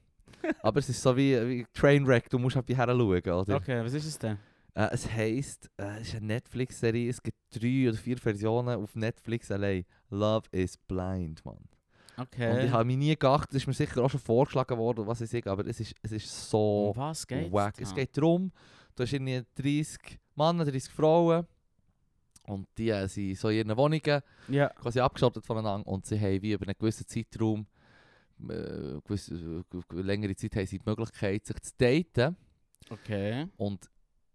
[0.63, 3.57] Aber es ist so wie, wie Trainwreck, du musst halt her schauen, oder?
[3.57, 4.39] Okay, was ist es denn?
[4.75, 8.95] Äh, es heisst, äh, es ist eine Netflix-Serie, es gibt drei oder vier Versionen auf
[8.95, 9.85] Netflix allein.
[10.11, 11.59] Love is Blind, Mann.
[12.19, 12.51] Okay.
[12.51, 15.21] Und ich habe mich nie gedacht, das ist mir sicher auch schon vorgeschlagen worden, was
[15.21, 17.53] ich sage, aber es ist, es ist so um was geht's?
[17.53, 17.75] wack.
[17.79, 18.51] Es geht darum,
[18.95, 21.47] du hast irgendwie 30 Männer, 30 Frauen
[22.45, 24.69] und die äh, sind so in ihren Wohnungen Ja.
[24.71, 27.67] quasi abgeschottet voneinander und sie haben wie über einen gewissen Zeitraum,
[28.49, 32.37] äh, gewisse, äh, längere Zeit haben sie die Möglichkeit, sich zu daten
[32.91, 33.47] Okay.
[33.57, 33.89] und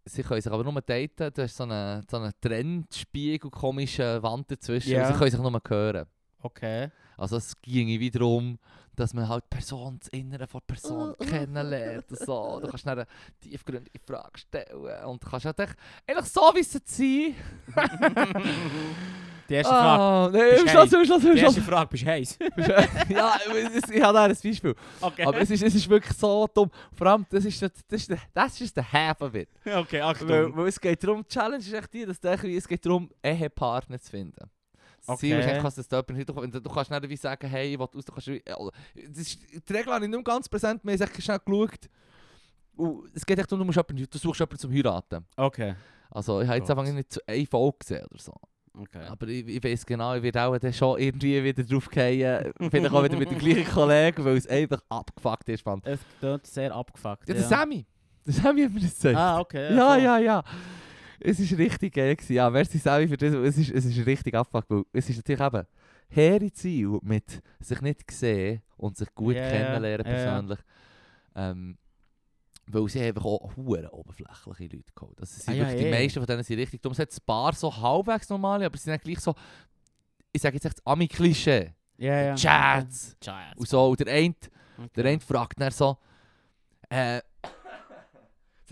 [0.06, 4.50] sie können sich aber nur daten, da ist so eine, so eine Trendspiegel, komische Wand
[4.52, 5.08] dazwischen Ja.
[5.08, 6.08] und sie können sich nur hören.
[6.44, 6.90] Okay.
[7.18, 8.58] Also es ginge wiederum,
[8.96, 12.60] dass man halt Person, das Innere von der Person kennenlernt und so.
[12.60, 13.08] Du kannst dann eine
[13.40, 15.76] tiefgründige Frage stellen und du kannst halt echt,
[16.08, 17.36] eigentlich so wie es sein.
[19.52, 20.02] Die erste Frage.
[20.02, 21.06] Ah, nein, Bist Schluss, heiß?
[21.06, 21.42] Schluss, Die Schluss.
[21.42, 22.38] erste Frage, bist du heiß?
[23.10, 23.36] ja,
[23.76, 24.76] es- ich habe da ein Beispiel.
[25.02, 25.26] Okay.
[25.26, 26.72] Aber es ist, es ist wirklich so dumm.
[26.94, 29.50] Vor allem, das ist, das ist, das ist der half of it.
[29.66, 30.56] okay, Weil, Achtung.
[30.56, 34.00] weil es geht darum, die Challenge ist echt die, dass wie- es geht darum, Ehepartner
[34.00, 34.50] zu finden.
[35.06, 35.56] Das Ziel ist Okay.
[35.56, 38.12] echt, dass das jemand du, du kannst nicht wie sagen, hey, ich will aus, du
[38.14, 38.40] kannst, äh,
[39.10, 41.90] das ist, die Regel habe ich nicht ganz präsent, wir haben echt schnell geschaut.
[42.78, 45.26] Und es geht echt darum, du, musst jemanden, du suchst jemanden zum Heiraten.
[45.36, 45.76] Okay.
[46.12, 48.34] Also ich habe jetzt einfach nicht zu eine Folge gesehen oder so.
[48.74, 49.06] Okay.
[49.10, 52.54] Aber ich, ich weiß genau, ich werde auch dann schon irgendwie wieder drauf fallen.
[52.70, 55.62] Vielleicht auch wieder mit dem gleichen Kollegen, weil es einfach abgefuckt ist.
[55.62, 55.86] Fand.
[55.86, 57.28] Es klingt sehr abgefuckt.
[57.28, 57.86] Ja, der Sammy.
[58.26, 59.18] Der Sammy hat mir das gesagt.
[59.18, 59.76] Ah, okay.
[59.76, 60.44] ja, ja, ja.
[61.20, 62.34] Es ist richtig geil gewesen.
[62.34, 63.34] Ja, merci Sammy für das.
[63.34, 65.68] Es ist, es ist richtig abgefuckt, weil es ist natürlich eben
[66.08, 70.24] hehre Ziel mit sich nicht sehen und sich gut Ja, ja, kennenlernen ja, ja.
[70.24, 70.60] persönlich.
[71.36, 71.78] Ähm,
[72.74, 75.20] weil sie einfach auch hure oberflächliche Leute geholt.
[75.20, 75.92] Also sie sind Ah, ja, die eh.
[75.92, 76.92] meisten von denen sind richtig dumm.
[76.94, 79.36] Es hat ein paar so halbwegs normale, aber sie sind eigentlich gleich so,
[80.32, 81.74] ich sage jetzt echt das Ami-Klischee.
[81.98, 82.36] Ja, ja.
[82.36, 83.16] Chats.
[83.22, 83.58] Chats.
[83.60, 84.34] Und so, und der eine,
[84.78, 84.90] Okay.
[84.96, 85.98] der eine fragt dann so,
[86.90, 87.20] äh,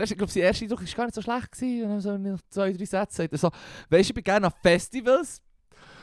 [0.01, 1.51] ich glaube, sein erster Eindruck war gar nicht so schlecht.
[1.51, 1.83] Gewesen.
[1.83, 3.49] Und dann so nach zwei, drei Sätze sagt er so,
[3.89, 5.41] weisst du, ich bin gerne an Festivals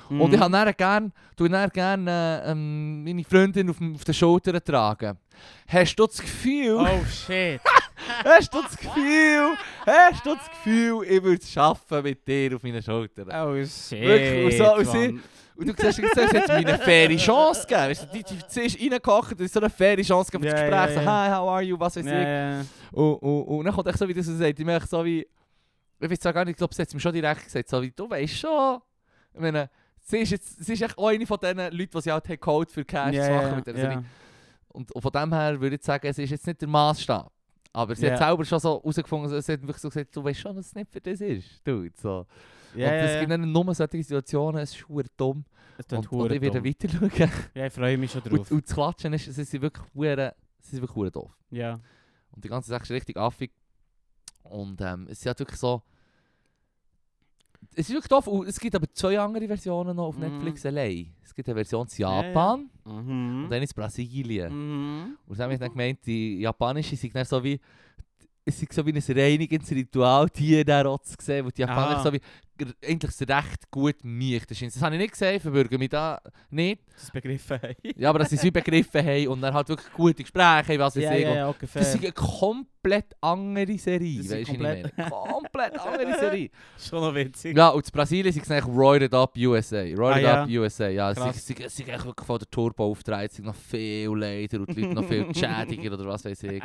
[0.09, 0.20] Mhm.
[0.20, 4.14] und ich habe dann gerne, tue dann gerne äh, ähm, meine Freundin auf, auf den
[4.14, 5.18] Schultern tragen.
[5.66, 7.61] Hast du das Gefühl, Oh shit.
[8.25, 9.53] hast du das Gefühl,
[9.87, 13.29] hast du das Gefühl, ich würde es schaffen mit dir auf meinen Schultern?
[13.31, 14.01] Oh shit.
[14.03, 15.21] Wirklich, und so- und sie-.
[15.59, 17.89] Und du siehst, jetzt hat sie mir eine faire Chance gegeben.
[17.89, 20.85] Weißt du, sie ist reingekocht, es ist so eine faire Chance gegeben für das Ja,
[20.87, 20.95] Gespräch.
[20.99, 21.25] So, ja.
[21.25, 22.67] hi, how are you, was weiß Ja, ich.
[22.93, 24.59] Und, und, und dann kommt echt so, wie das sagt.
[24.61, 25.27] Ich merke so wie,
[25.99, 27.91] ich weiß gar nicht, ich glaube, sie hat es mir schon direkt gesagt, so wie,
[27.91, 28.81] du weißt schon.
[29.33, 29.71] Ich meine,
[30.03, 32.71] sie ist, jetzt, sie ist echt auch eine von diesen Leuten, die sie halt geholt
[32.71, 33.57] für Cash Ja, zu machen.
[33.57, 33.91] mit der, so ja.
[34.01, 34.05] wie,
[34.69, 37.33] und, von dem her würde ich jetzt sagen, es ist jetzt nicht der Maßstab.
[37.77, 38.27] Aber sie hat Ja.
[38.29, 40.91] selber schon so herausgefunden, sie hat wirklich so gesagt, du weißt schon, dass es nicht
[40.91, 41.61] für das ist.
[41.66, 42.27] Dude, so.
[42.74, 43.20] Ja, und es ja.
[43.24, 45.45] gibt nicht nur solche Situationen, es ist verdammt dumm.
[45.77, 47.31] Es Und, und ich werde weiter schauen.
[47.55, 48.51] Ja, ich freue mich schon Und, drauf.
[48.51, 51.31] und das Klatschen ist, sie sind wirklich hure, sie sind wirklich doof.
[51.51, 51.79] Ja.
[52.31, 53.53] Und die ganze Sache ist richtig affig.
[54.43, 55.83] Und ähm, es ist halt wirklich so.
[57.79, 58.27] Es ist wirklich doof.
[58.27, 60.22] Und es gibt aber zwei andere Versionen noch auf Mhm.
[60.22, 61.12] Netflix allein.
[61.22, 62.29] Es gibt eine Version in Ja, ja.
[62.29, 63.45] Japan Mhm.
[63.45, 64.53] und dann in Brasilien.
[64.53, 65.18] Mhm.
[65.27, 67.61] Und dann habe ich dann gemeint, die japanische sind dann so wie.
[68.49, 71.45] Es ist so wie ein Reinigungsritual, die da auch zu sehen.
[71.45, 72.03] Weil die Japaner Ah.
[72.03, 72.20] so wie
[72.85, 74.45] eigentlich recht gut mich.
[74.47, 76.83] Das das habe ich nicht gesehen, verbürgen mich da nicht.
[76.95, 77.75] Das begriffen haben.
[77.97, 80.95] Ja, aber dass sie es begriffen haben und dann halt wirklich gute Gespräche haben, was
[80.97, 81.21] ja, ich.
[81.23, 81.83] ja, Und ja, ungefähr.
[81.83, 85.11] Das ist eine komplett andere Serie, Das weißt du, ich komplett- meine?
[85.11, 86.51] Komplett andere Serie.
[86.79, 87.57] Schon noch witzig.
[87.57, 89.81] Ja, und in Brasilien sind eigentlich Roided Up USA.
[89.83, 90.43] Roided Ah, ja.
[90.45, 91.13] Up USA, ja.
[91.15, 91.47] Krass.
[91.47, 95.05] sind- eigentlich wirklich von der Turbo aufgetragen, sind noch viel Leider und die Leute noch
[95.09, 96.63] viel schädiger oder was weiß ich.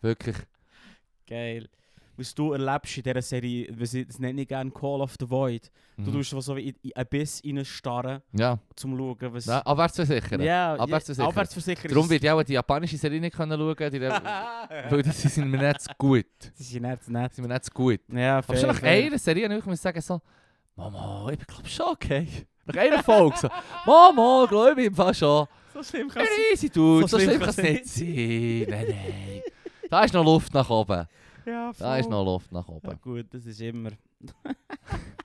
[0.00, 0.36] Wirklich.
[1.28, 1.68] Geil.
[2.22, 5.70] Was du erlebst in dieser Serie, das nenne ich gerne Call of the Void.
[5.96, 6.12] Du Mhm.
[6.12, 9.46] tust so wie in, in ein Biss reinstarren, Ja, zum zu schauen, was...
[9.46, 10.40] ja abwärtsversichern.
[10.40, 11.28] ja, Abwärtsversichern.
[11.30, 11.88] Abwärtsversicherung.
[11.94, 14.00] Darum wird ich auch die japanische Serie nicht können schauen können,
[14.90, 16.26] weil die sind mir nicht zu gut.
[16.58, 17.32] Ist ja nicht nett.
[17.32, 18.00] Die sind mir nicht zu gut.
[18.12, 19.06] Ja, Aber schon nach fair.
[19.06, 20.20] einer Serie ich muss sagen so,
[20.76, 22.26] Mama, ich glaube schon okay.
[22.66, 23.48] Nach einer Folge so,
[23.84, 25.46] Mama, glaube ich im Fall schon.
[25.74, 28.66] So schlimm kann Easy, du, so so schlimm kann es nicht sein.
[28.68, 29.42] Nein, nein.
[29.90, 31.06] Da ist noch Luft nach oben.
[31.46, 32.98] Ja, Da ist noch Luft nach Ja, oben.
[33.00, 33.90] gut, das ist immer...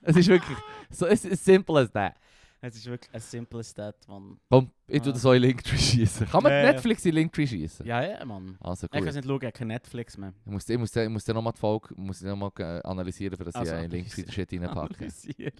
[0.01, 0.57] Es ist wirklich
[0.89, 2.15] so as, as simple as that.
[2.61, 4.39] Es ist wirklich ein simples Stat, Mann.
[4.49, 6.27] Komm, ich tue das so in Linktree schießen.
[6.27, 6.71] Kann man Ja, ja.
[6.71, 7.85] Netflix in Linktree schießen?
[7.85, 8.57] Ja, ja, Mann.
[8.61, 10.33] Also Ich kann es nicht schauen, ich habe Netflix mehr.
[10.45, 13.37] Ich muss, ich muss, ich muss dann nochmal die Folge muss ich noch mal, analysieren,
[13.37, 14.95] für dass Also, ich einen Linktree den Shit reinpacke.
[14.95, 15.53] Analysieren.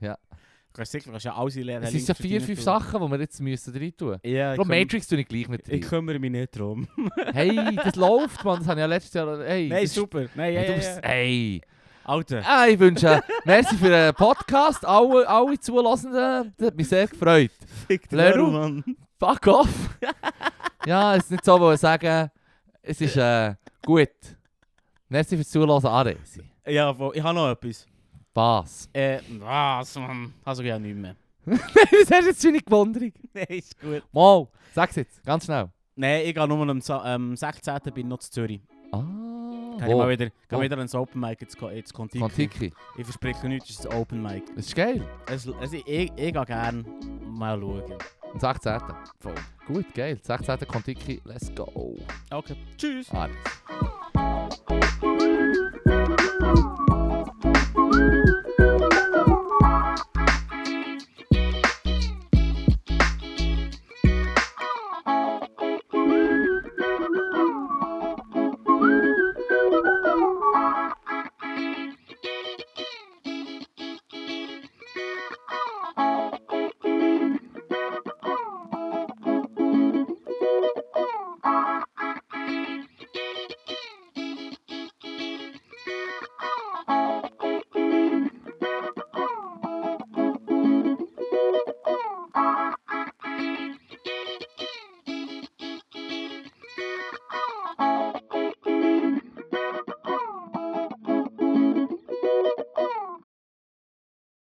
[0.00, 0.18] Ja.
[0.74, 1.84] Kannst sicher kannst ja alles lernen.
[1.84, 4.20] Es sind so vier, fünf Sachen, die wir jetzt müssen rein tun müssen.
[4.24, 5.80] Ja, ich, Bro, Matrix tue ich gleich mit ich rein.
[5.80, 6.88] kümmere mich nicht drum.
[7.32, 8.58] Hey, das läuft, man.
[8.58, 9.44] Das habe ich ja letztes Jahr...
[9.44, 10.26] Hey, Nein, super.
[10.34, 10.96] Nein, ja, Hey, du ja, bist...
[10.96, 11.08] ja.
[11.08, 11.60] Hey.
[12.02, 12.42] Alter.
[12.44, 13.22] Ah, ich wünsche...
[13.44, 14.84] merci für den Podcast.
[14.84, 16.52] Alle, alle Zulassenden.
[16.56, 17.52] Das hat mich sehr gefreut.
[17.86, 18.36] Fick Leru.
[18.38, 18.84] Leru, Mann.
[19.16, 19.96] Fuck off.
[20.86, 22.30] ja, es ist nicht so, wo ich sagen.
[22.82, 23.54] Es ist äh,
[23.86, 24.08] gut.
[25.08, 26.42] Merci fürs Zulassen, Aresi.
[26.66, 27.86] Ja, ich habe noch etwas.
[28.34, 28.88] Was?
[28.92, 30.34] Äh, was, Mann?
[30.44, 31.14] Also ja nicht mehr.
[31.46, 31.60] Was
[32.10, 33.12] hast du jetzt für eine Gewunderung?
[33.32, 34.02] Nein, ist gut.
[34.12, 35.68] Mal, sag's jetzt, ganz schnell.
[35.94, 37.78] Nein, ich gehe nur am, am 16.
[37.84, 38.60] bin ich noch zu Zürich.
[38.90, 38.98] Ah,
[39.78, 42.18] Kann ich mal wieder, kann wieder ins Open Mic jetzt, jetzt Kontiki.
[42.20, 42.72] Kontiki.
[42.98, 44.42] Ich verspreche nichts, es ist ein Open Mic.
[44.56, 45.06] Das ist geil.
[45.26, 46.84] Es, also, ich, ich gehe gerne
[47.24, 47.84] mal schauen.
[48.32, 48.80] Am 16.
[49.20, 49.34] Voll.
[49.68, 50.18] Gut, geil.
[50.20, 50.58] 16.
[50.66, 51.96] Kontiki, let's go.
[52.30, 53.08] Okay, tschüss.
[53.12, 53.30] Ares.